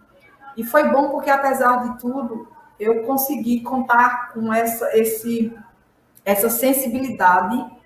[0.56, 2.48] E foi bom porque, apesar de tudo,
[2.80, 5.54] eu consegui contar com essa, esse,
[6.24, 7.77] essa sensibilidade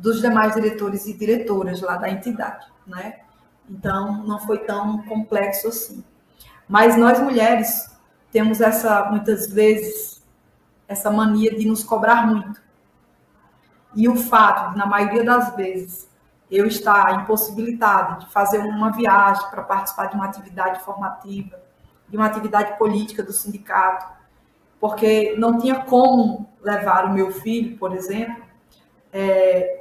[0.00, 3.20] dos demais diretores e diretoras lá da entidade, né?
[3.68, 6.02] Então, não foi tão complexo assim.
[6.66, 7.90] Mas nós mulheres
[8.32, 10.22] temos essa, muitas vezes,
[10.88, 12.60] essa mania de nos cobrar muito.
[13.94, 16.08] E o fato de, na maioria das vezes,
[16.50, 21.60] eu estar impossibilitada de fazer uma viagem para participar de uma atividade formativa,
[22.08, 24.06] de uma atividade política do sindicato,
[24.80, 28.44] porque não tinha como levar o meu filho, por exemplo,
[29.12, 29.79] é,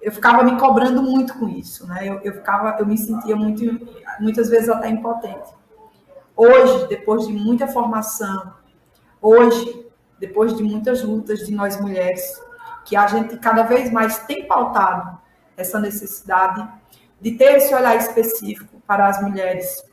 [0.00, 2.08] eu ficava me cobrando muito com isso, né?
[2.08, 3.62] Eu, eu ficava, eu me sentia muito,
[4.20, 5.52] muitas vezes até impotente.
[6.36, 8.54] Hoje, depois de muita formação,
[9.20, 9.86] hoje,
[10.18, 12.40] depois de muitas lutas de nós mulheres,
[12.84, 15.18] que a gente cada vez mais tem pautado
[15.56, 16.66] essa necessidade
[17.20, 19.84] de ter esse olhar específico para as mulheres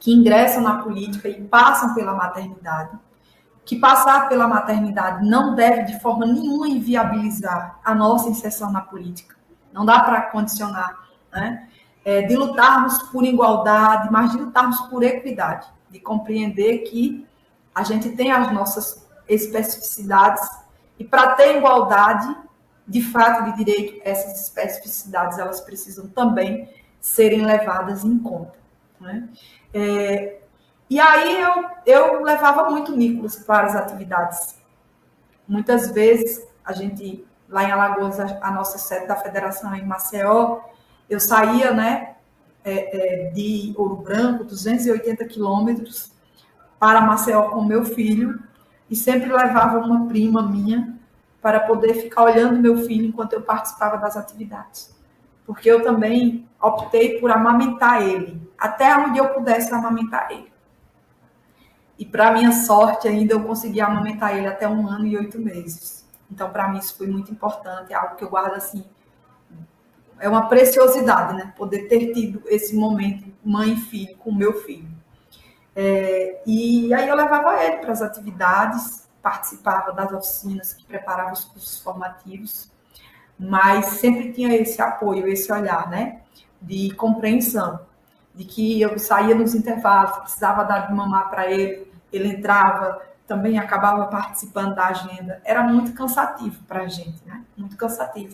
[0.00, 2.98] que ingressam na política e passam pela maternidade
[3.64, 9.36] que passar pela maternidade não deve de forma nenhuma inviabilizar a nossa inserção na política.
[9.72, 11.68] Não dá para condicionar, né?
[12.04, 17.26] É, de lutarmos por igualdade, mas de lutarmos por equidade, de compreender que
[17.74, 20.46] a gente tem as nossas especificidades
[20.98, 22.36] e para ter igualdade,
[22.86, 26.68] de fato, de direito, essas especificidades elas precisam também
[27.00, 28.58] serem levadas em conta.
[29.00, 29.28] Né?
[29.72, 30.40] É,
[30.94, 34.56] e aí eu, eu levava muito Nicolas para as atividades.
[35.48, 39.84] Muitas vezes a gente, lá em Alagoas, a, a nossa sede da federação é em
[39.84, 40.60] Maceió,
[41.10, 42.14] eu saía, né,
[42.62, 46.12] é, é, de Ouro Branco, 280 quilômetros,
[46.78, 48.40] para Maceió com meu filho,
[48.88, 50.96] e sempre levava uma prima minha
[51.42, 54.96] para poder ficar olhando meu filho enquanto eu participava das atividades.
[55.44, 60.53] Porque eu também optei por amamentar ele, até onde eu pudesse amamentar ele.
[61.98, 66.04] E para minha sorte, ainda eu consegui amamentar ele até um ano e oito meses.
[66.30, 68.84] Então, para mim, isso foi muito importante, é algo que eu guardo assim.
[70.18, 71.52] É uma preciosidade, né?
[71.56, 74.88] Poder ter tido esse momento, mãe e filho, com meu filho.
[75.76, 81.44] É, e aí eu levava ele para as atividades, participava das oficinas que preparavam os
[81.44, 82.70] cursos formativos,
[83.38, 86.22] mas sempre tinha esse apoio, esse olhar, né?
[86.60, 87.80] De compreensão
[88.34, 93.58] de que eu saía nos intervalos, precisava dar de mamar para ele, ele entrava, também
[93.58, 95.40] acabava participando da agenda.
[95.44, 97.42] Era muito cansativo para a gente, né?
[97.56, 98.32] Muito cansativo.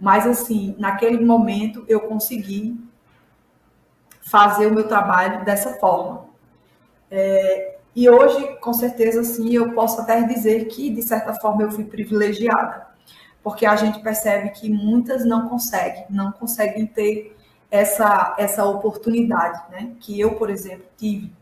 [0.00, 2.78] Mas, assim, naquele momento eu consegui
[4.22, 6.26] fazer o meu trabalho dessa forma.
[7.10, 11.70] É, e hoje, com certeza, sim, eu posso até dizer que, de certa forma, eu
[11.70, 12.86] fui privilegiada,
[13.42, 17.36] porque a gente percebe que muitas não conseguem, não conseguem ter
[17.70, 19.94] essa, essa oportunidade, né?
[20.00, 21.32] Que eu, por exemplo, tive.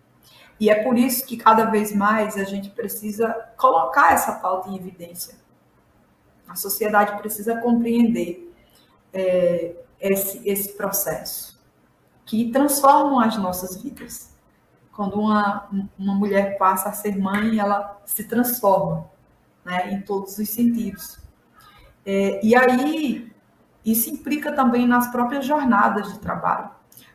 [0.59, 4.77] E é por isso que cada vez mais a gente precisa colocar essa pauta em
[4.77, 5.35] evidência.
[6.49, 8.53] A sociedade precisa compreender
[9.13, 11.57] é, esse, esse processo
[12.25, 14.35] que transforma as nossas vidas.
[14.93, 15.69] Quando uma,
[15.99, 19.09] uma mulher passa a ser mãe, ela se transforma
[19.65, 21.19] né, em todos os sentidos.
[22.05, 23.33] É, e aí,
[23.87, 26.71] isso implica também nas próprias jornadas de trabalho.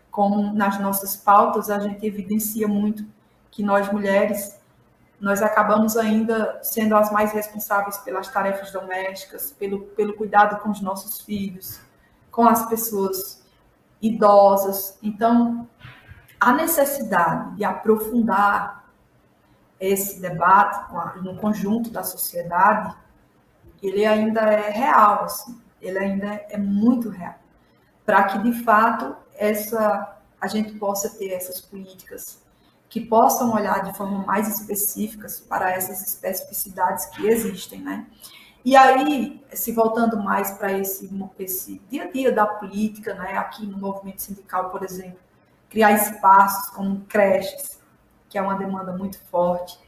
[0.10, 3.06] Como nas nossas pautas, a gente evidencia muito
[3.52, 4.58] que nós mulheres,
[5.20, 10.82] nós acabamos ainda sendo as mais responsáveis pelas tarefas domésticas, pelo, pelo cuidado com os
[10.82, 11.82] nossos filhos,
[12.32, 13.44] com as pessoas
[14.02, 14.98] idosas.
[15.04, 15.68] Então,
[16.40, 18.86] a necessidade de aprofundar
[19.78, 20.90] esse debate
[21.22, 22.96] no conjunto da sociedade,
[23.84, 27.36] ele ainda é real, assim, ele ainda é muito real,
[28.06, 32.42] para que de fato essa a gente possa ter essas políticas
[32.90, 38.08] que possam olhar de forma mais específica para essas especificidades que existem, né?
[38.66, 41.10] E aí, se voltando mais para esse,
[41.40, 45.20] esse dia a dia da política, né, aqui no movimento sindical, por exemplo,
[45.70, 47.80] criar espaços como creches,
[48.30, 49.80] que é uma demanda muito forte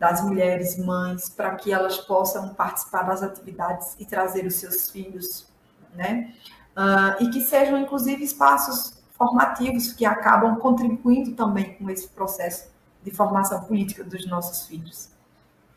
[0.00, 5.46] das mulheres mães, para que elas possam participar das atividades e trazer os seus filhos,
[5.94, 6.32] né?
[6.74, 12.70] Uh, e que sejam, inclusive, espaços formativos que acabam contribuindo também com esse processo
[13.02, 15.10] de formação política dos nossos filhos.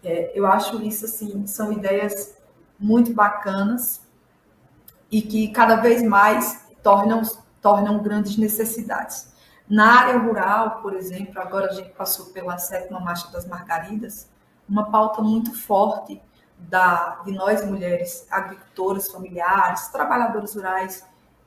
[0.02, 2.38] É, eu acho isso, assim, são ideias
[2.80, 4.02] muito bacanas
[5.12, 7.22] e que cada vez mais tornam,
[7.62, 9.33] tornam grandes necessidades.
[9.70, 14.30] Na área rural, por exemplo, agora a gente passou pela sétima Marcha das Margaridas,
[14.68, 16.22] uma pauta muito forte
[16.58, 21.06] da, de nós mulheres, agricultoras, familiares, trabalhadoras rurais,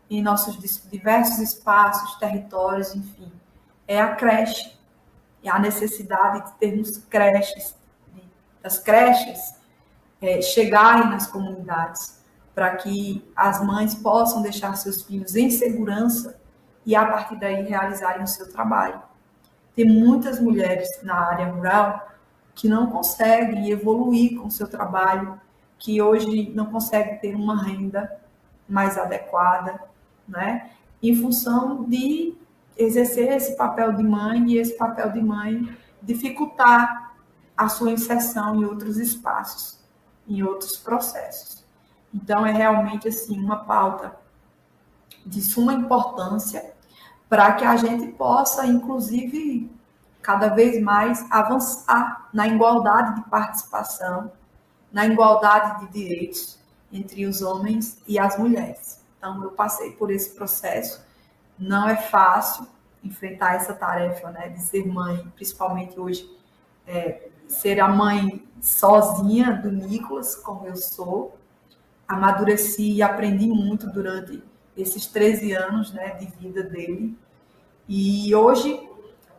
[0.08, 0.56] em nossos
[0.90, 3.30] diversos espaços, territórios, enfim,
[3.86, 4.76] é a creche,
[5.42, 7.76] e a necessidade de termos creches,
[8.62, 9.54] das creches
[10.20, 12.20] é, chegarem nas comunidades,
[12.54, 16.36] para que as mães possam deixar seus filhos em segurança
[16.86, 19.02] e, a partir daí, realizarem o seu trabalho.
[19.74, 22.08] Tem muitas mulheres na área rural
[22.54, 25.38] que não conseguem evoluir com o seu trabalho,
[25.78, 28.10] que hoje não conseguem ter uma renda
[28.66, 29.78] mais adequada,
[30.26, 30.70] né?
[31.02, 32.34] Em função de
[32.76, 37.14] exercer esse papel de mãe e esse papel de mãe dificultar
[37.56, 39.76] a sua inserção em outros espaços
[40.28, 41.64] em outros processos.
[42.12, 44.16] Então, é realmente assim uma pauta
[45.24, 46.74] de suma importância
[47.28, 49.70] para que a gente possa, inclusive,
[50.22, 54.32] cada vez mais avançar na igualdade de participação,
[54.92, 56.58] na igualdade de direitos
[56.92, 59.04] entre os homens e as mulheres.
[59.18, 61.04] Então, eu passei por esse processo.
[61.58, 62.66] Não é fácil
[63.02, 66.28] enfrentar essa tarefa, né, de ser mãe, principalmente hoje,
[66.86, 71.36] é, ser a mãe sozinha do Nicolas, como eu sou.
[72.06, 74.42] Amadureci e aprendi muito durante
[74.76, 77.16] esses 13 anos né, de vida dele.
[77.88, 78.88] E hoje,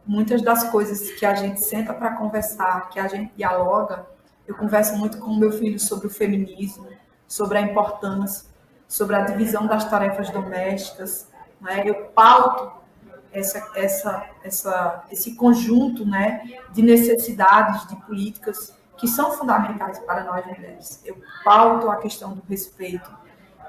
[0.05, 4.05] muitas das coisas que a gente senta para conversar, que a gente dialoga,
[4.47, 6.87] eu converso muito com o meu filho sobre o feminismo,
[7.27, 8.47] sobre a importância,
[8.87, 11.29] sobre a divisão das tarefas domésticas.
[11.59, 11.83] Né?
[11.85, 12.71] Eu pauto
[13.31, 20.45] essa, essa, essa, esse conjunto né, de necessidades, de políticas que são fundamentais para nós
[20.45, 21.01] mulheres.
[21.05, 23.09] Eu pauto a questão do respeito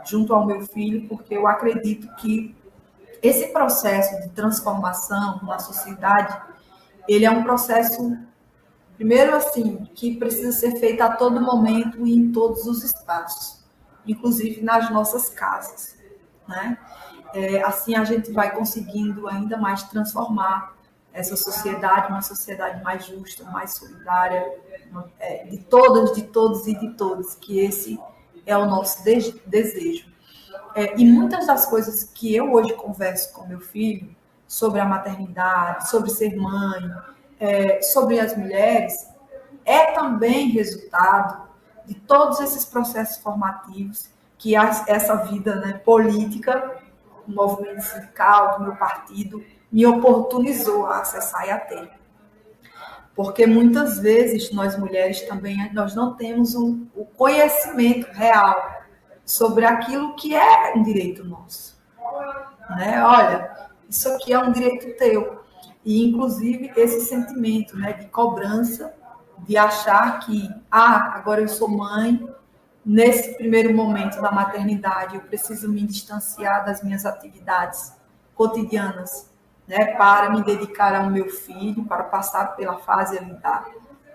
[0.04, 2.54] junto ao meu filho, porque eu acredito que
[3.22, 6.40] esse processo de transformação na sociedade,
[7.08, 8.16] ele é um processo,
[8.96, 13.64] primeiro assim, que precisa ser feito a todo momento e em todos os espaços,
[14.06, 15.96] inclusive nas nossas casas,
[16.46, 16.78] né?
[17.34, 20.74] É, assim a gente vai conseguindo ainda mais transformar
[21.12, 24.46] essa sociedade, uma sociedade mais justa, mais solidária,
[25.18, 27.98] é, de todas, de todos e de todos, que esse
[28.48, 30.06] é o nosso de desejo.
[30.74, 34.14] É, e muitas das coisas que eu hoje converso com meu filho
[34.46, 36.90] sobre a maternidade, sobre ser mãe,
[37.38, 39.08] é, sobre as mulheres,
[39.64, 41.48] é também resultado
[41.84, 46.80] de todos esses processos formativos que essa vida né, política
[47.28, 51.90] o movimento sindical, do meu partido, me oportunizou a acessar e a ter.
[53.18, 58.54] Porque muitas vezes nós mulheres também nós não temos um, o conhecimento real
[59.24, 61.76] sobre aquilo que é um direito nosso.
[62.76, 63.02] Né?
[63.04, 65.40] Olha, Isso aqui é um direito teu.
[65.84, 68.94] E, inclusive, esse sentimento né, de cobrança,
[69.38, 72.24] de achar que, ah, agora eu sou mãe,
[72.86, 77.94] nesse primeiro momento da maternidade, eu preciso me distanciar das minhas atividades
[78.36, 79.27] cotidianas,
[79.68, 83.66] né, para me dedicar ao meu filho, para passar pela fase da,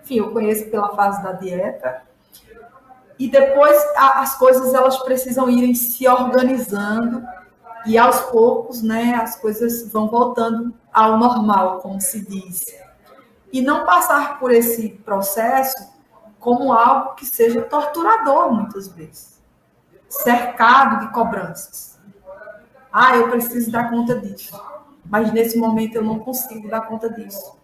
[0.02, 2.02] enfim, eu conheço pela fase da dieta.
[3.16, 7.24] E depois as coisas elas precisam irem se organizando
[7.86, 12.64] e aos poucos, né, as coisas vão voltando ao normal, como se diz.
[13.52, 15.94] E não passar por esse processo
[16.40, 19.40] como algo que seja torturador muitas vezes,
[20.08, 22.00] cercado de cobranças.
[22.92, 24.60] Ah, eu preciso dar conta disso,
[25.04, 27.56] mas nesse momento eu não consigo dar conta disso,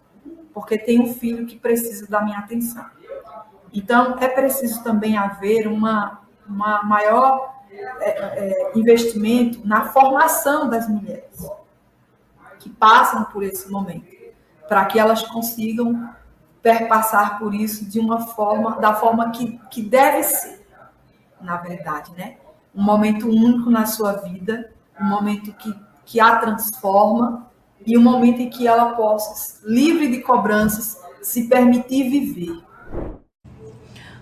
[0.53, 2.85] porque tem um filho que precisa da minha atenção.
[3.73, 7.55] Então, é preciso também haver uma, uma maior
[7.99, 11.49] é, é, investimento na formação das mulheres
[12.59, 14.05] que passam por esse momento,
[14.67, 16.09] para que elas consigam
[16.61, 20.65] perpassar por isso de uma forma, da forma que, que deve ser,
[21.39, 22.37] na verdade, né?
[22.73, 25.73] Um momento único na sua vida, um momento que,
[26.05, 27.51] que a transforma
[27.85, 32.61] e um momento em que ela possa, livre de cobranças, se permitir viver.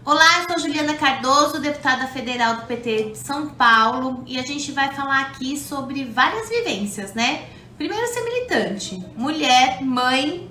[0.06, 4.72] Olá, eu sou Juliana Cardoso, deputada federal do PT de São Paulo, e a gente
[4.72, 7.48] vai falar aqui sobre várias vivências, né?
[7.78, 10.50] Primeiro, ser militante, mulher, mãe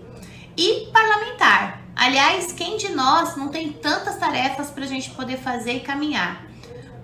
[0.56, 1.82] e parlamentar.
[1.96, 6.46] Aliás, quem de nós não tem tantas tarefas para a gente poder fazer e caminhar?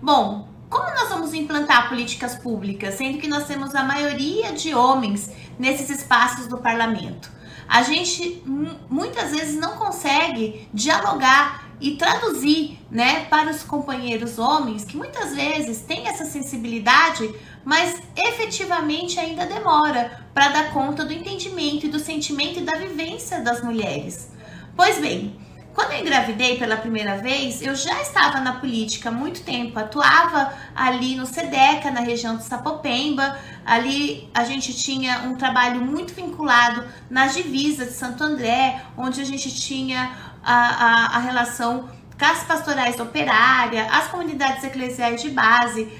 [0.01, 5.31] Bom, como nós vamos implantar políticas públicas, sendo que nós temos a maioria de homens
[5.57, 7.31] nesses espaços do parlamento?
[7.69, 8.43] A gente
[8.91, 15.83] muitas vezes não consegue dialogar e traduzir, né, para os companheiros homens que muitas vezes
[15.83, 17.33] têm essa sensibilidade,
[17.65, 23.41] mas efetivamente ainda demora para dar conta do entendimento e do sentimento e da vivência
[23.41, 24.29] das mulheres.
[24.77, 25.39] Pois bem,
[25.75, 30.53] quando eu engravidei pela primeira vez, eu já estava na política há muito tempo, atuava
[30.75, 33.37] ali no SEDECA, na região de Sapopemba.
[33.67, 39.25] Ali a gente tinha um trabalho muito vinculado nas divisas de Santo André, onde a
[39.25, 40.13] gente tinha
[40.45, 45.91] a, a, a relação com as pastorais operárias, as comunidades eclesiais de base.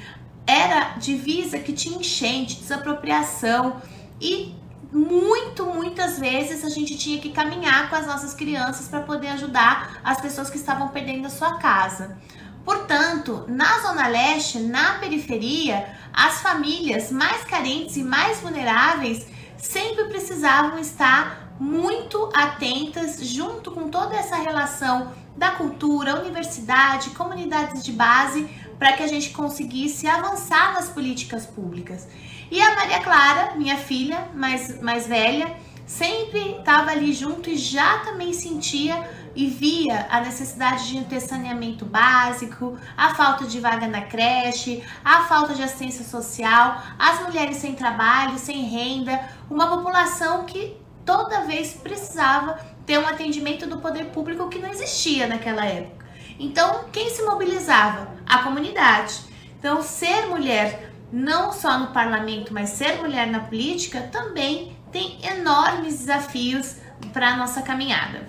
[0.47, 3.83] Era divisa que tinha enchente, desapropriação
[4.21, 4.55] e
[4.95, 10.01] muito, muitas vezes a gente tinha que caminhar com as nossas crianças para poder ajudar
[10.05, 12.17] as pessoas que estavam perdendo a sua casa.
[12.65, 19.27] Portanto, na Zona Leste, na periferia, as famílias mais carentes e mais vulneráveis
[19.59, 27.91] sempre precisavam estar muito atentas junto com toda essa relação da cultura, universidade, comunidades de
[27.91, 32.07] base, para que a gente conseguisse avançar nas políticas públicas.
[32.55, 37.99] E a Maria Clara, minha filha mais, mais velha, sempre estava ali junto e já
[38.05, 44.03] também sentia e via a necessidade de ter saneamento básico, a falta de vaga na
[44.03, 50.77] creche, a falta de assistência social, as mulheres sem trabalho, sem renda, uma população que
[51.05, 56.07] toda vez precisava ter um atendimento do poder público que não existia naquela época.
[56.39, 58.15] Então, quem se mobilizava?
[58.25, 59.23] A comunidade.
[59.59, 65.99] Então, ser mulher não só no parlamento, mas ser mulher na política também tem enormes
[65.99, 66.77] desafios
[67.13, 68.29] para a nossa caminhada.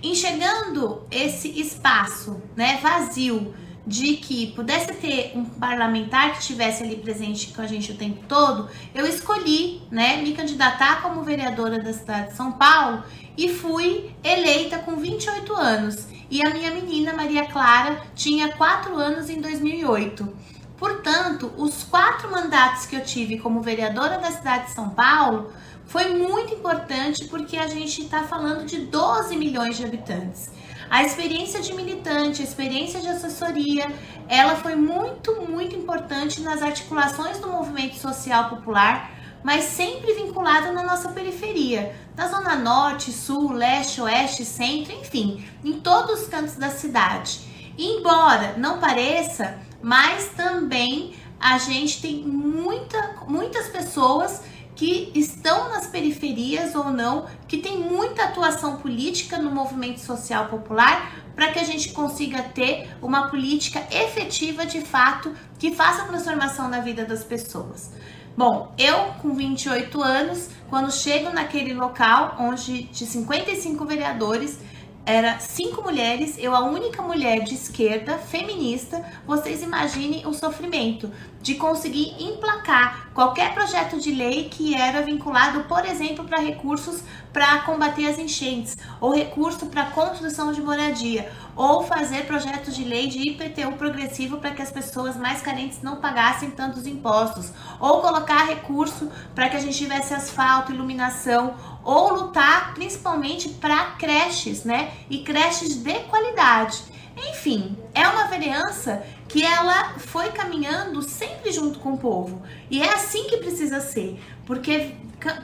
[0.00, 3.52] Enxergando esse espaço né, vazio
[3.84, 8.20] de que pudesse ter um parlamentar que estivesse ali presente com a gente o tempo
[8.28, 13.02] todo, eu escolhi né, me candidatar como vereadora da cidade de São Paulo
[13.36, 16.06] e fui eleita com 28 anos.
[16.30, 20.48] E a minha menina Maria Clara tinha 4 anos em 2008.
[20.78, 25.52] Portanto, os quatro mandatos que eu tive como vereadora da cidade de São Paulo
[25.86, 30.50] foi muito importante porque a gente está falando de 12 milhões de habitantes.
[30.88, 33.92] A experiência de militante, a experiência de assessoria,
[34.28, 39.10] ela foi muito, muito importante nas articulações do movimento social popular,
[39.42, 45.80] mas sempre vinculada na nossa periferia, na zona norte, sul, leste, oeste, centro, enfim, em
[45.80, 47.40] todos os cantos da cidade.
[47.76, 54.42] E embora não pareça, mas também a gente tem muita, muitas pessoas
[54.74, 61.16] que estão nas periferias ou não, que tem muita atuação política no movimento social popular,
[61.34, 66.80] para que a gente consiga ter uma política efetiva de fato que faça transformação na
[66.80, 67.90] vida das pessoas.
[68.36, 74.60] Bom, eu com 28 anos, quando chego naquele local onde de 55 vereadores,
[75.08, 79.02] era cinco mulheres, eu a única mulher de esquerda, feminista.
[79.26, 81.10] Vocês imaginem o sofrimento
[81.48, 87.60] de conseguir emplacar qualquer projeto de lei que era vinculado, por exemplo, para recursos para
[87.62, 93.30] combater as enchentes, ou recurso para construção de moradia, ou fazer projetos de lei de
[93.30, 99.10] IPTU progressivo para que as pessoas mais carentes não pagassem tantos impostos, ou colocar recurso
[99.34, 104.92] para que a gente tivesse asfalto, iluminação, ou lutar principalmente para creches, né?
[105.08, 106.97] E creches de qualidade.
[107.30, 112.42] Enfim, é uma vereança que ela foi caminhando sempre junto com o povo.
[112.70, 114.94] E é assim que precisa ser, porque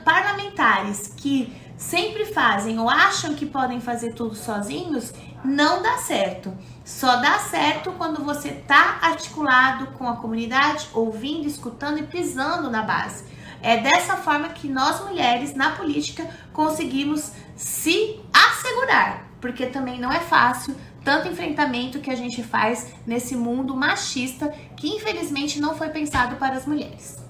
[0.03, 5.13] parlamentares que sempre fazem ou acham que podem fazer tudo sozinhos,
[5.43, 6.53] não dá certo.
[6.83, 12.83] Só dá certo quando você tá articulado com a comunidade, ouvindo, escutando e pisando na
[12.83, 13.25] base.
[13.61, 20.19] É dessa forma que nós mulheres na política conseguimos se assegurar, porque também não é
[20.19, 20.75] fácil
[21.05, 26.55] tanto enfrentamento que a gente faz nesse mundo machista que infelizmente não foi pensado para
[26.55, 27.23] as mulheres.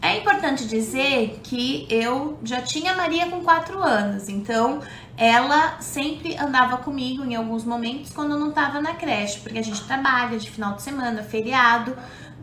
[0.00, 4.80] É importante dizer que eu já tinha Maria com 4 anos, então
[5.16, 9.62] ela sempre andava comigo em alguns momentos quando eu não estava na creche, porque a
[9.62, 11.96] gente trabalha de final de semana, feriado,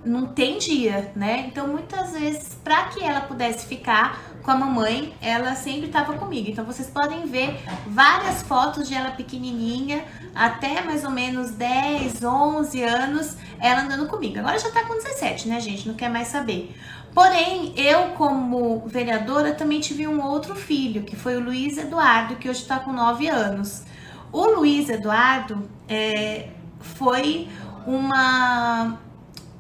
[0.04, 1.46] não tem dia, né?
[1.48, 6.50] Então muitas vezes, para que ela pudesse ficar com a mamãe, ela sempre estava comigo.
[6.50, 10.04] Então vocês podem ver várias fotos de ela pequenininha,
[10.36, 14.38] até mais ou menos 10, 11 anos, ela andando comigo.
[14.40, 15.88] Agora já tá com 17, né, gente?
[15.88, 16.76] Não quer mais saber.
[17.14, 22.50] Porém, eu como vereadora também tive um outro filho, que foi o Luiz Eduardo, que
[22.50, 23.84] hoje está com 9 anos.
[24.32, 27.48] O Luiz Eduardo é, foi
[27.86, 28.98] uma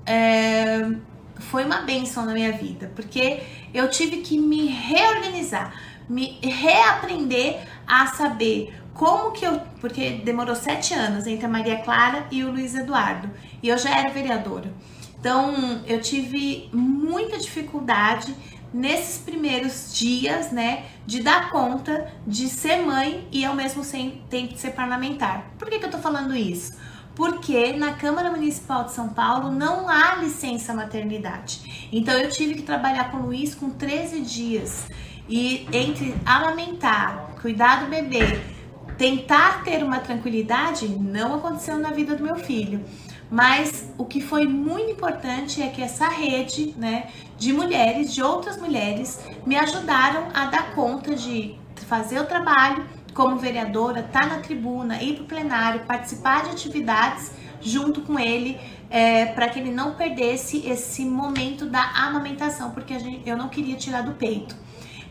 [0.05, 0.91] é,
[1.37, 3.43] foi uma benção na minha vida, porque
[3.73, 5.73] eu tive que me reorganizar,
[6.07, 9.59] me reaprender a saber como que eu.
[9.81, 13.29] Porque demorou sete anos entre a Maria Clara e o Luiz Eduardo,
[13.61, 14.71] e eu já era vereadora.
[15.19, 18.35] Então eu tive muita dificuldade
[18.73, 23.83] nesses primeiros dias, né, de dar conta de ser mãe e ao mesmo
[24.29, 25.51] tempo ser parlamentar.
[25.59, 26.73] Por que, que eu tô falando isso?
[27.15, 31.89] Porque na Câmara Municipal de São Paulo não há licença maternidade.
[31.91, 34.87] Então eu tive que trabalhar com o Luiz com 13 dias.
[35.29, 38.41] E entre amamentar, cuidar do bebê,
[38.97, 42.83] tentar ter uma tranquilidade, não aconteceu na vida do meu filho.
[43.31, 47.07] Mas o que foi muito importante é que essa rede né,
[47.37, 51.55] de mulheres, de outras mulheres, me ajudaram a dar conta de
[51.87, 56.51] fazer o trabalho como vereadora, estar tá na tribuna, ir para o plenário, participar de
[56.51, 58.59] atividades junto com ele,
[58.89, 63.75] é, para que ele não perdesse esse momento da amamentação, porque gente, eu não queria
[63.75, 64.55] tirar do peito.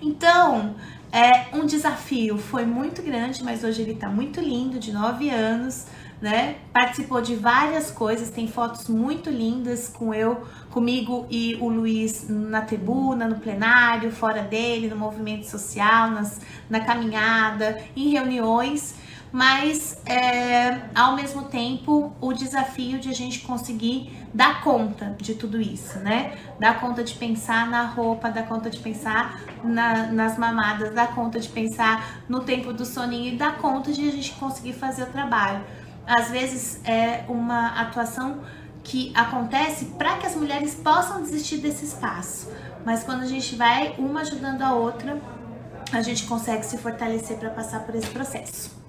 [0.00, 0.74] Então,
[1.10, 5.86] é um desafio, foi muito grande, mas hoje ele está muito lindo, de 9 anos
[6.22, 6.58] né?
[6.72, 12.62] Participou de várias coisas, tem fotos muito lindas com eu, comigo e o Luiz na
[12.62, 18.94] tribuna, no plenário, fora dele, no movimento social, nas, na caminhada, em reuniões,
[19.32, 25.60] mas é, ao mesmo tempo o desafio de a gente conseguir dar conta de tudo
[25.60, 26.38] isso, né?
[26.60, 31.40] Dar conta de pensar na roupa, dar conta de pensar na, nas mamadas, dar conta
[31.40, 35.06] de pensar no tempo do soninho e dar conta de a gente conseguir fazer o
[35.06, 38.40] trabalho às vezes é uma atuação
[38.82, 42.50] que acontece para que as mulheres possam desistir desse espaço.
[42.84, 45.20] Mas quando a gente vai uma ajudando a outra,
[45.92, 48.82] a gente consegue se fortalecer para passar por esse processo.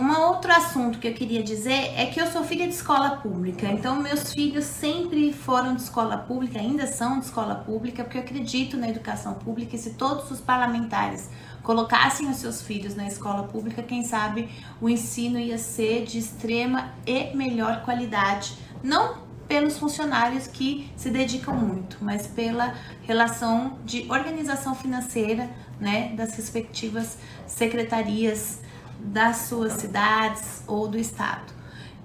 [0.00, 3.66] Um outro assunto que eu queria dizer é que eu sou filha de escola pública,
[3.66, 8.22] então meus filhos sempre foram de escola pública, ainda são de escola pública, porque eu
[8.22, 11.28] acredito na educação pública e se todos os parlamentares
[11.62, 14.48] colocassem os seus filhos na escola pública, quem sabe
[14.80, 18.56] o ensino ia ser de extrema e melhor qualidade.
[18.82, 25.50] Não pelos funcionários que se dedicam muito, mas pela relação de organização financeira
[25.80, 28.60] né, das respectivas secretarias
[29.00, 31.52] das suas cidades ou do estado.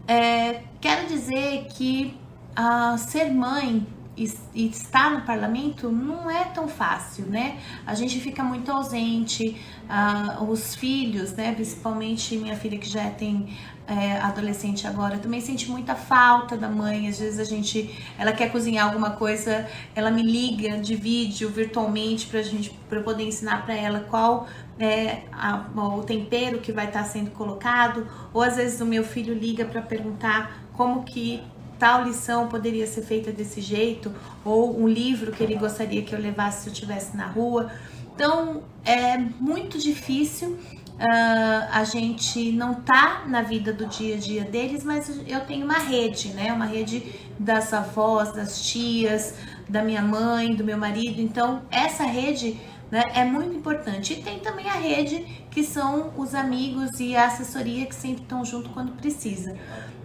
[0.08, 2.18] É, quero dizer que
[2.58, 3.86] uh, ser mãe
[4.18, 7.60] e, estar no parlamento não é tão fácil, né?
[7.86, 9.60] A gente fica muito ausente,
[9.90, 11.54] uh, os filhos, né?
[11.54, 13.56] Principalmente minha filha que já tem
[13.88, 17.08] é, adolescente agora, também sente muita falta da mãe.
[17.08, 22.28] Às vezes a gente, ela quer cozinhar alguma coisa, ela me liga de vídeo virtualmente
[22.28, 24.48] para gente, para poder ensinar para ela qual
[24.80, 28.08] é a, o tempero que vai estar tá sendo colocado.
[28.34, 31.42] Ou às vezes o meu filho liga para perguntar como que
[31.80, 34.12] tal lição poderia ser feita desse jeito,
[34.44, 37.72] ou um livro que ele gostaria que eu levasse se eu estivesse na rua.
[38.14, 40.58] Então é muito difícil
[40.96, 45.66] uh, a gente não tá na vida do dia a dia deles, mas eu tenho
[45.66, 46.52] uma rede, né?
[46.52, 47.04] Uma rede
[47.38, 49.36] das avós, das tias,
[49.68, 51.22] da minha mãe, do meu marido.
[51.22, 52.58] Então, essa rede
[52.90, 54.14] né, é muito importante.
[54.14, 55.26] E tem também a rede,
[55.56, 59.56] que são os amigos e a assessoria que sempre estão junto quando precisa.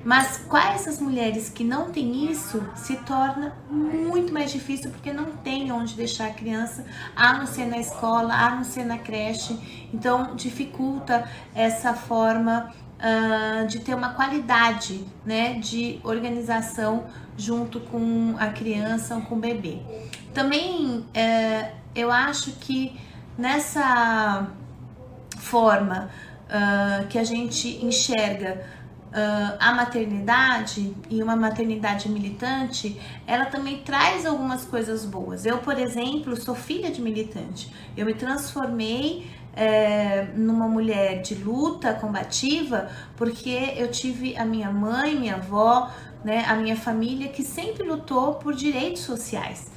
[0.05, 5.25] Mas quais as mulheres que não têm isso se torna muito mais difícil porque não
[5.25, 6.87] tem onde deixar a criança,
[7.17, 9.59] a não ser na escola, a não ser na creche.
[9.93, 18.51] Então dificulta essa forma uh, de ter uma qualidade né, de organização junto com a
[18.51, 19.81] criança ou com o bebê.
[20.33, 22.97] Também uh, eu acho que
[23.37, 24.49] nessa
[25.41, 26.11] forma
[26.47, 28.65] uh, que a gente enxerga
[29.11, 35.45] uh, a maternidade e uma maternidade militante, ela também traz algumas coisas boas.
[35.47, 37.73] Eu, por exemplo, sou filha de militante.
[37.97, 45.19] Eu me transformei é, numa mulher de luta combativa porque eu tive a minha mãe,
[45.19, 45.91] minha avó,
[46.25, 49.71] né, a minha família que sempre lutou por direitos sociais.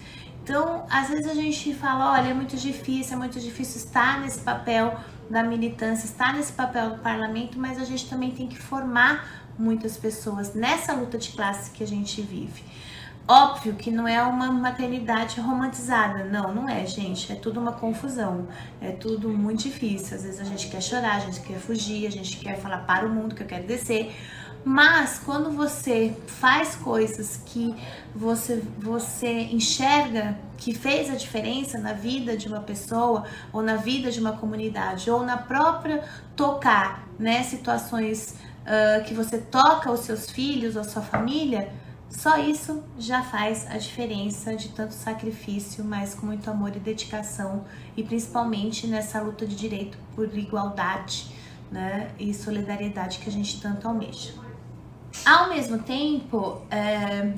[0.44, 4.40] Então, às vezes a gente fala, olha, é muito difícil, é muito difícil estar nesse
[4.40, 4.94] papel
[5.30, 9.98] da militância, está nesse papel do parlamento, mas a gente também tem que formar muitas
[9.98, 12.64] pessoas nessa luta de classe que a gente vive.
[13.26, 17.32] Óbvio que não é uma maternidade romantizada, não, não é, gente.
[17.32, 18.50] É tudo uma confusão,
[18.82, 20.18] é tudo muito difícil.
[20.18, 23.08] Às vezes a gente quer chorar, a gente quer fugir, a gente quer falar para
[23.08, 24.14] o mundo que eu quero descer.
[24.66, 27.76] Mas quando você faz coisas que
[28.16, 34.10] você, você enxerga que fez a diferença na vida de uma pessoa, ou na vida
[34.10, 40.30] de uma comunidade, ou na própria tocar né, situações uh, que você toca os seus
[40.30, 41.70] filhos, a sua família,
[42.10, 47.66] só isso já faz a diferença de tanto sacrifício, mas com muito amor e dedicação,
[47.98, 51.34] e principalmente nessa luta de direito por igualdade
[51.72, 54.53] né, e solidariedade que a gente tanto almeja.
[55.26, 57.34] Ao mesmo tempo, é,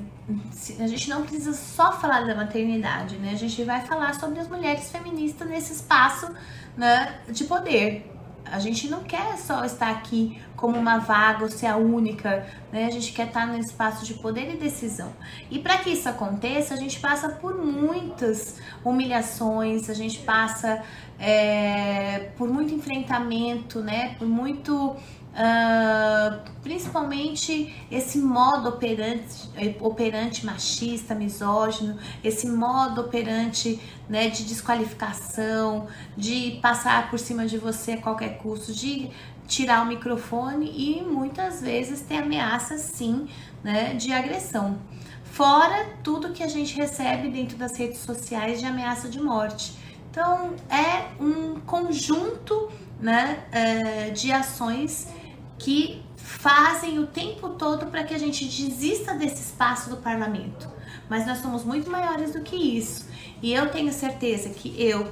[0.79, 3.31] a gente não precisa só falar da maternidade, né?
[3.31, 6.27] A gente vai falar sobre as mulheres feministas nesse espaço
[6.75, 8.11] né, de poder.
[8.45, 12.85] A gente não quer só estar aqui como uma vaga ou ser a única, né?
[12.85, 15.11] A gente quer estar no espaço de poder e decisão.
[15.49, 20.83] E para que isso aconteça, a gente passa por muitas humilhações, a gente passa
[21.19, 24.15] é, por muito enfrentamento, né?
[24.17, 24.95] Por muito
[25.35, 29.49] Uh, principalmente esse modo operante,
[29.81, 33.77] operante machista, misógino, esse modo operante
[34.07, 39.11] né, de desqualificação, de passar por cima de você a qualquer custo, de
[39.45, 43.27] tirar o microfone e muitas vezes tem ameaças sim
[43.61, 44.79] né, de agressão.
[45.25, 49.73] Fora tudo que a gente recebe dentro das redes sociais de ameaça de morte.
[50.09, 52.71] Então é um conjunto
[53.01, 55.09] né, eh, de ações
[55.57, 60.67] que fazem o tempo todo para que a gente desista desse espaço do parlamento.
[61.09, 63.07] Mas nós somos muito maiores do que isso.
[63.41, 65.07] E eu tenho certeza que eu,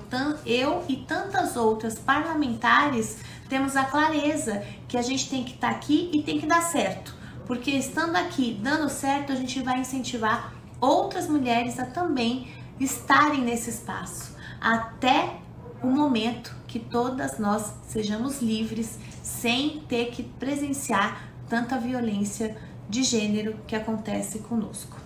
[0.46, 3.18] eu e tantas outras parlamentares
[3.48, 6.62] temos a clareza que a gente tem que estar tá aqui e tem que dar
[6.62, 7.14] certo.
[7.46, 12.48] Porque estando aqui, dando certo, a gente vai incentivar outras mulheres a também
[12.80, 14.36] estarem nesse espaço.
[14.60, 15.38] Até
[15.82, 22.56] o momento que todas nós sejamos livres sem ter que presenciar tanta violência
[22.88, 24.98] de gênero que acontece conosco.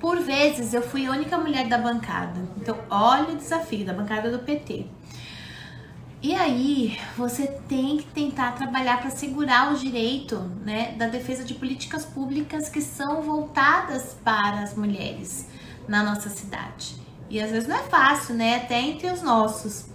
[0.00, 4.30] Por vezes eu fui a única mulher da bancada, então olha o desafio da bancada
[4.30, 4.86] do PT.
[6.20, 11.54] E aí, você tem que tentar trabalhar para segurar o direito né, da defesa de
[11.54, 15.46] políticas públicas que são voltadas para as mulheres
[15.86, 16.96] na nossa cidade.
[17.30, 18.56] E às vezes não é fácil, né?
[18.56, 19.86] Até entre os nossos.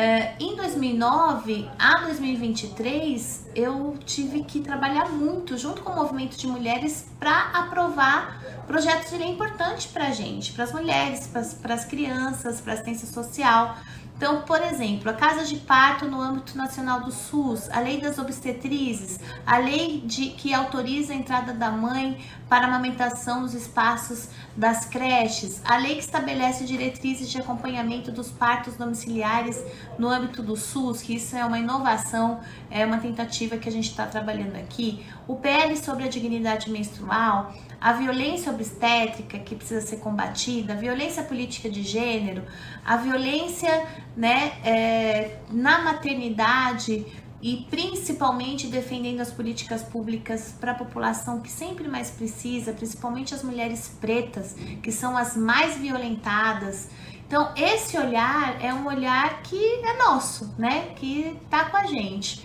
[0.00, 6.46] É, em 2009 a 2023, eu tive que trabalhar muito junto com o movimento de
[6.46, 11.84] mulheres para aprovar projetos de lei importantes para a gente, para as mulheres, para as
[11.84, 13.76] crianças, para assistência social.
[14.18, 18.18] Então, por exemplo, a casa de parto no âmbito nacional do SUS, a lei das
[18.18, 24.86] obstetrizes, a lei de, que autoriza a entrada da mãe para amamentação nos espaços das
[24.86, 29.62] creches, a lei que estabelece diretrizes de acompanhamento dos partos domiciliares
[29.96, 32.40] no âmbito do SUS, que isso é uma inovação,
[32.72, 37.54] é uma tentativa que a gente está trabalhando aqui, o PL sobre a dignidade menstrual,
[37.80, 42.42] a violência obstétrica que precisa ser combatida, a violência política de gênero,
[42.84, 47.06] a violência né, é, na maternidade
[47.40, 53.44] e principalmente defendendo as políticas públicas para a população que sempre mais precisa, principalmente as
[53.44, 56.88] mulheres pretas, que são as mais violentadas.
[57.28, 60.94] Então, esse olhar é um olhar que é nosso, né?
[60.96, 62.44] Que tá com a gente.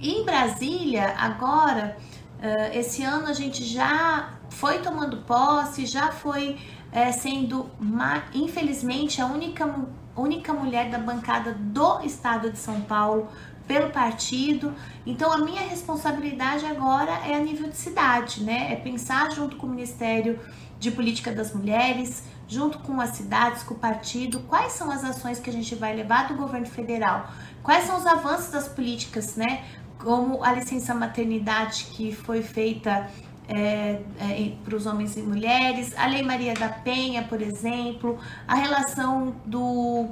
[0.00, 1.96] Em Brasília, agora,
[2.72, 6.58] esse ano a gente já foi tomando posse, já foi
[6.90, 7.70] é, sendo,
[8.34, 9.86] infelizmente, a única,
[10.16, 13.28] única mulher da bancada do estado de São Paulo
[13.66, 14.74] pelo partido.
[15.04, 18.72] Então, a minha responsabilidade agora é a nível de cidade, né?
[18.72, 20.40] É pensar junto com o Ministério
[20.78, 25.38] de Política das Mulheres, junto com as cidades, com o partido, quais são as ações
[25.38, 27.30] que a gente vai levar do governo federal,
[27.62, 29.64] quais são os avanços das políticas, né?
[29.98, 33.10] Como a licença maternidade que foi feita
[33.48, 38.54] é, é, para os homens e mulheres, a Lei Maria da Penha, por exemplo, a
[38.54, 40.06] relação do,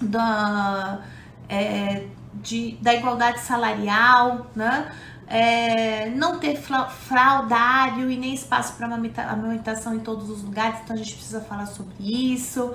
[0.00, 1.00] da,
[1.48, 4.90] é, de, da igualdade salarial, né?
[5.26, 10.98] É, não ter fraudário e nem espaço para amamentação em todos os lugares, então a
[10.98, 12.74] gente precisa falar sobre isso.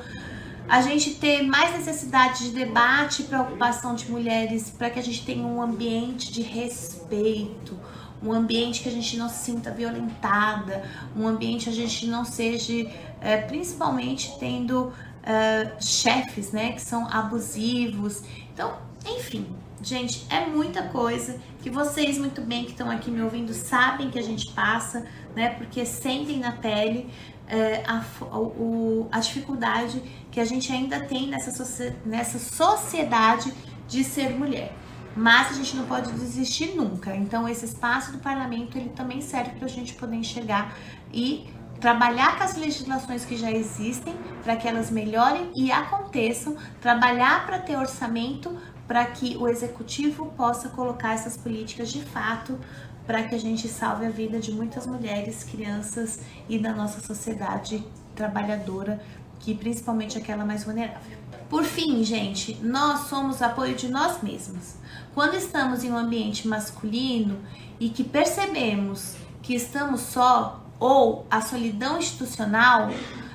[0.68, 5.26] A gente ter mais necessidade de debate e preocupação de mulheres para que a gente
[5.26, 7.78] tenha um ambiente de respeito,
[8.22, 10.84] um ambiente que a gente não se sinta violentada,
[11.16, 12.90] um ambiente que a gente não seja,
[13.22, 14.92] é, principalmente tendo
[15.24, 18.24] é, chefes, né, que são abusivos.
[18.54, 19.48] Então, enfim,
[19.82, 24.20] gente, é muita coisa que vocês muito bem que estão aqui me ouvindo sabem que
[24.20, 25.06] a gente passa,
[25.36, 27.10] né, porque sentem na pele
[27.48, 28.04] é, a,
[28.36, 33.52] o, a dificuldade que a gente ainda tem nessa, nessa sociedade
[33.88, 34.79] de ser mulher
[35.16, 37.16] mas a gente não pode desistir nunca.
[37.16, 40.76] Então esse espaço do parlamento ele também serve para a gente poder enxergar
[41.14, 41.48] e
[41.80, 47.60] trabalhar com as legislações que já existem para que elas melhorem e aconteçam, trabalhar para
[47.60, 48.56] ter orçamento
[48.88, 52.60] para que o executivo possa colocar essas políticas de fato
[53.06, 57.84] para que a gente salve a vida de muitas mulheres, crianças e da nossa sociedade
[58.16, 59.00] trabalhadora,
[59.40, 61.19] que principalmente aquela mais vulnerável.
[61.50, 64.76] Por fim, gente, nós somos apoio de nós mesmos.
[65.16, 67.40] Quando estamos em um ambiente masculino
[67.80, 72.92] e que percebemos que estamos só ou a solidão institucional,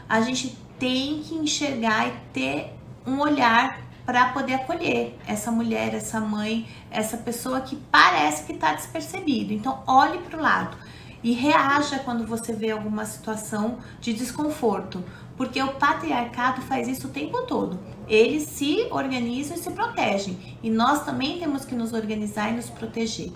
[0.08, 2.72] a gente tem que enxergar e ter
[3.04, 8.74] um olhar para poder acolher essa mulher, essa mãe, essa pessoa que parece que está
[8.74, 9.52] despercebido.
[9.52, 10.76] Então, olhe para o lado
[11.22, 15.02] e reaja quando você vê alguma situação de desconforto,
[15.36, 17.78] porque o patriarcado faz isso o tempo todo.
[18.06, 22.70] Eles se organizam e se protegem, e nós também temos que nos organizar e nos
[22.70, 23.32] proteger.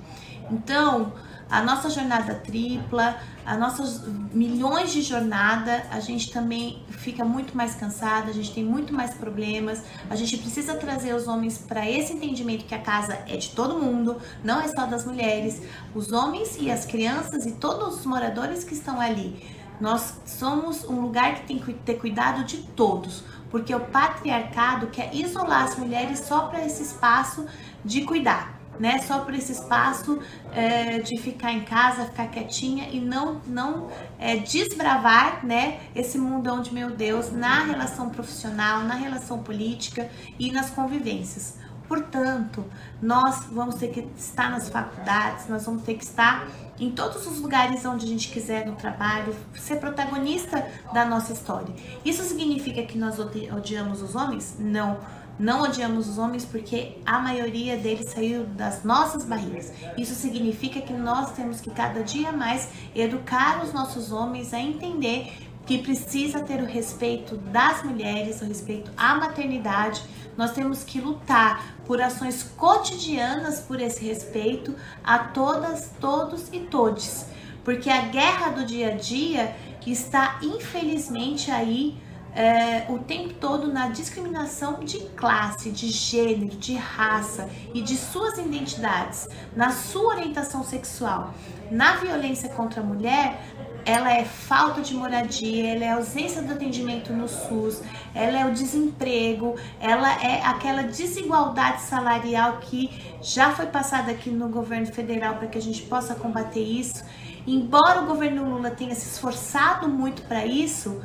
[0.50, 1.12] Então,
[1.50, 4.02] a nossa jornada tripla, as nossas
[4.32, 9.14] milhões de jornada, a gente também fica muito mais cansada, a gente tem muito mais
[9.14, 9.82] problemas.
[10.10, 13.78] A gente precisa trazer os homens para esse entendimento que a casa é de todo
[13.78, 15.62] mundo, não é só das mulheres.
[15.94, 19.42] Os homens e as crianças e todos os moradores que estão ali.
[19.80, 25.14] Nós somos um lugar que tem que ter cuidado de todos, porque o patriarcado quer
[25.14, 27.46] isolar as mulheres só para esse espaço
[27.84, 28.99] de cuidar né?
[29.01, 30.18] Só por esse espaço
[30.53, 33.88] é, de ficar em casa, ficar quietinha e não, não
[34.18, 35.80] é, desbravar, né?
[35.94, 41.57] Esse mundão de meu Deus na relação profissional, na relação política e nas convivências.
[41.86, 42.64] Portanto,
[43.01, 46.46] nós vamos ter que estar nas faculdades, nós vamos ter que estar
[46.81, 51.74] em todos os lugares onde a gente quiser no trabalho, ser protagonista da nossa história.
[52.05, 54.57] Isso significa que nós odiamos os homens?
[54.59, 54.99] Não
[55.39, 59.72] não odiamos os homens porque a maioria deles saiu das nossas barrigas.
[59.97, 65.33] Isso significa que nós temos que cada dia mais educar os nossos homens a entender
[65.64, 70.03] que precisa ter o respeito das mulheres, o respeito à maternidade.
[70.39, 74.74] Nós temos que lutar por ações cotidianas por esse respeito
[75.05, 77.26] a todas, todos e todes.
[77.62, 79.55] Porque a guerra do dia a dia
[79.91, 81.97] está infelizmente aí
[82.35, 88.39] é, o tempo todo na discriminação de classe, de gênero, de raça e de suas
[88.39, 89.26] identidades,
[89.57, 91.35] na sua orientação sexual.
[91.70, 93.41] Na violência contra a mulher,
[93.85, 97.83] ela é falta de moradia, ela é ausência do atendimento no SUS,
[98.14, 102.91] ela é o desemprego, ela é aquela desigualdade salarial que
[103.22, 107.03] já foi passada aqui no governo federal para que a gente possa combater isso.
[107.47, 111.01] Embora o governo Lula tenha se esforçado muito para isso,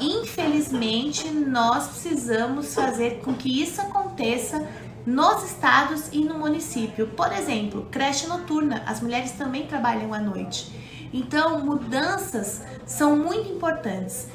[0.00, 4.66] Infelizmente, nós precisamos fazer com que isso aconteça
[5.06, 7.08] nos estados e no município.
[7.08, 10.72] Por exemplo, creche noturna, as mulheres também trabalham à noite.
[11.12, 14.28] Então, mudanças são muito importantes,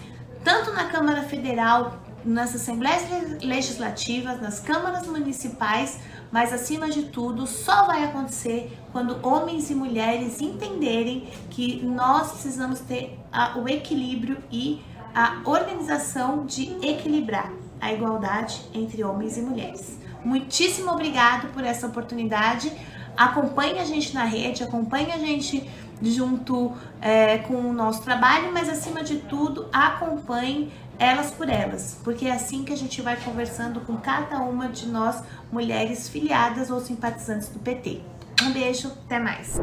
[0.44, 3.04] tanto na Câmara Federal, nas assembleias
[3.42, 6.00] legislativas, nas câmaras municipais,
[6.32, 12.80] mas acima de tudo, só vai acontecer quando homens e mulheres entenderem que nós precisamos
[12.82, 13.18] ter
[13.56, 14.82] o equilíbrio e
[15.18, 17.52] a organização de equilibrar
[17.82, 19.98] a igualdade entre homens e mulheres.
[20.24, 22.72] Muitíssimo obrigado por essa oportunidade.
[23.18, 25.68] Acompanhe a gente na rede, acompanhe a gente
[26.04, 32.28] junto é, com o nosso trabalho, mas acima de tudo, acompanhe elas por elas, porque
[32.28, 36.80] é assim que a gente vai conversando com cada uma de nós, mulheres filiadas ou
[36.80, 38.02] simpatizantes do PT.
[38.44, 39.60] Um beijo, até mais.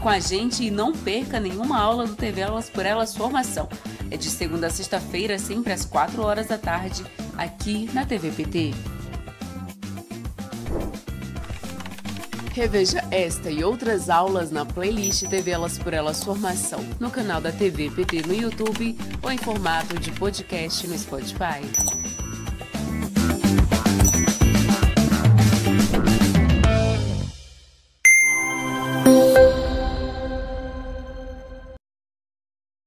[0.00, 3.68] Com a gente e não perca nenhuma aula do TV Elas por Elas Formação.
[4.10, 7.04] É de segunda a sexta-feira, sempre às 4 horas da tarde,
[7.36, 8.74] aqui na TV PT.
[12.52, 17.52] Reveja esta e outras aulas na playlist TV Elas por Elas Formação, no canal da
[17.52, 21.97] TV PT no YouTube ou em formato de podcast no Spotify.